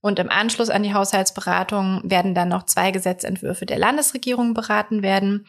Und 0.00 0.18
im 0.18 0.28
Anschluss 0.28 0.70
an 0.70 0.82
die 0.82 0.92
Haushaltsberatung 0.92 2.00
werden 2.02 2.34
dann 2.34 2.48
noch 2.48 2.64
zwei 2.64 2.90
Gesetzentwürfe 2.90 3.64
der 3.64 3.78
Landesregierung 3.78 4.54
beraten 4.54 5.02
werden. 5.02 5.46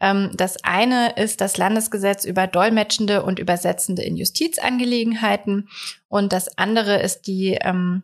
Ähm, 0.00 0.30
das 0.32 0.64
eine 0.64 1.12
ist 1.16 1.42
das 1.42 1.58
Landesgesetz 1.58 2.24
über 2.24 2.46
Dolmetschende 2.46 3.22
und 3.22 3.38
Übersetzende 3.38 4.02
in 4.02 4.16
Justizangelegenheiten. 4.16 5.68
Und 6.08 6.32
das 6.32 6.56
andere 6.56 7.02
ist 7.02 7.26
die 7.26 7.58
ähm, 7.60 8.02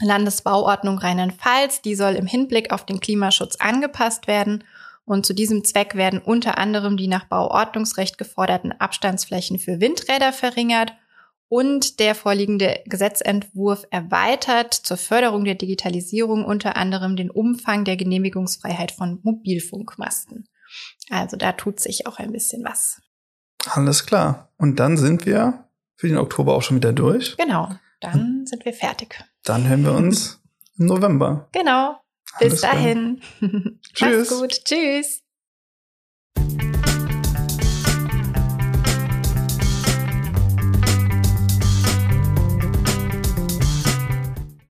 Landesbauordnung 0.00 0.98
Rheinland-Pfalz. 0.98 1.80
Die 1.80 1.94
soll 1.94 2.14
im 2.14 2.26
Hinblick 2.26 2.72
auf 2.72 2.84
den 2.84 2.98
Klimaschutz 2.98 3.54
angepasst 3.60 4.26
werden. 4.26 4.64
Und 5.04 5.26
zu 5.26 5.32
diesem 5.32 5.62
Zweck 5.62 5.94
werden 5.94 6.18
unter 6.18 6.58
anderem 6.58 6.96
die 6.96 7.08
nach 7.08 7.26
Bauordnungsrecht 7.26 8.18
geforderten 8.18 8.72
Abstandsflächen 8.72 9.60
für 9.60 9.80
Windräder 9.80 10.32
verringert 10.32 10.92
und 11.54 12.00
der 12.00 12.16
vorliegende 12.16 12.80
Gesetzentwurf 12.84 13.84
erweitert 13.92 14.74
zur 14.74 14.96
Förderung 14.96 15.44
der 15.44 15.54
Digitalisierung 15.54 16.44
unter 16.44 16.76
anderem 16.76 17.14
den 17.14 17.30
Umfang 17.30 17.84
der 17.84 17.96
Genehmigungsfreiheit 17.96 18.90
von 18.90 19.20
Mobilfunkmasten. 19.22 20.48
Also 21.10 21.36
da 21.36 21.52
tut 21.52 21.78
sich 21.78 22.08
auch 22.08 22.18
ein 22.18 22.32
bisschen 22.32 22.64
was. 22.64 23.00
Alles 23.66 24.04
klar. 24.04 24.50
Und 24.58 24.80
dann 24.80 24.96
sind 24.96 25.26
wir 25.26 25.68
für 25.94 26.08
den 26.08 26.18
Oktober 26.18 26.56
auch 26.56 26.62
schon 26.62 26.78
wieder 26.78 26.92
durch. 26.92 27.36
Genau. 27.36 27.68
Dann 28.00 28.14
hm. 28.14 28.46
sind 28.46 28.64
wir 28.64 28.72
fertig. 28.72 29.22
Dann 29.44 29.68
hören 29.68 29.84
wir 29.84 29.92
uns 29.92 30.42
im 30.76 30.86
November. 30.86 31.48
Genau. 31.52 32.00
Bis 32.40 32.50
Alles 32.50 32.60
dahin. 32.62 33.20
Tschüss. 33.94 34.28
Mach's 34.28 34.40
gut. 34.40 34.64
Tschüss. 34.64 35.20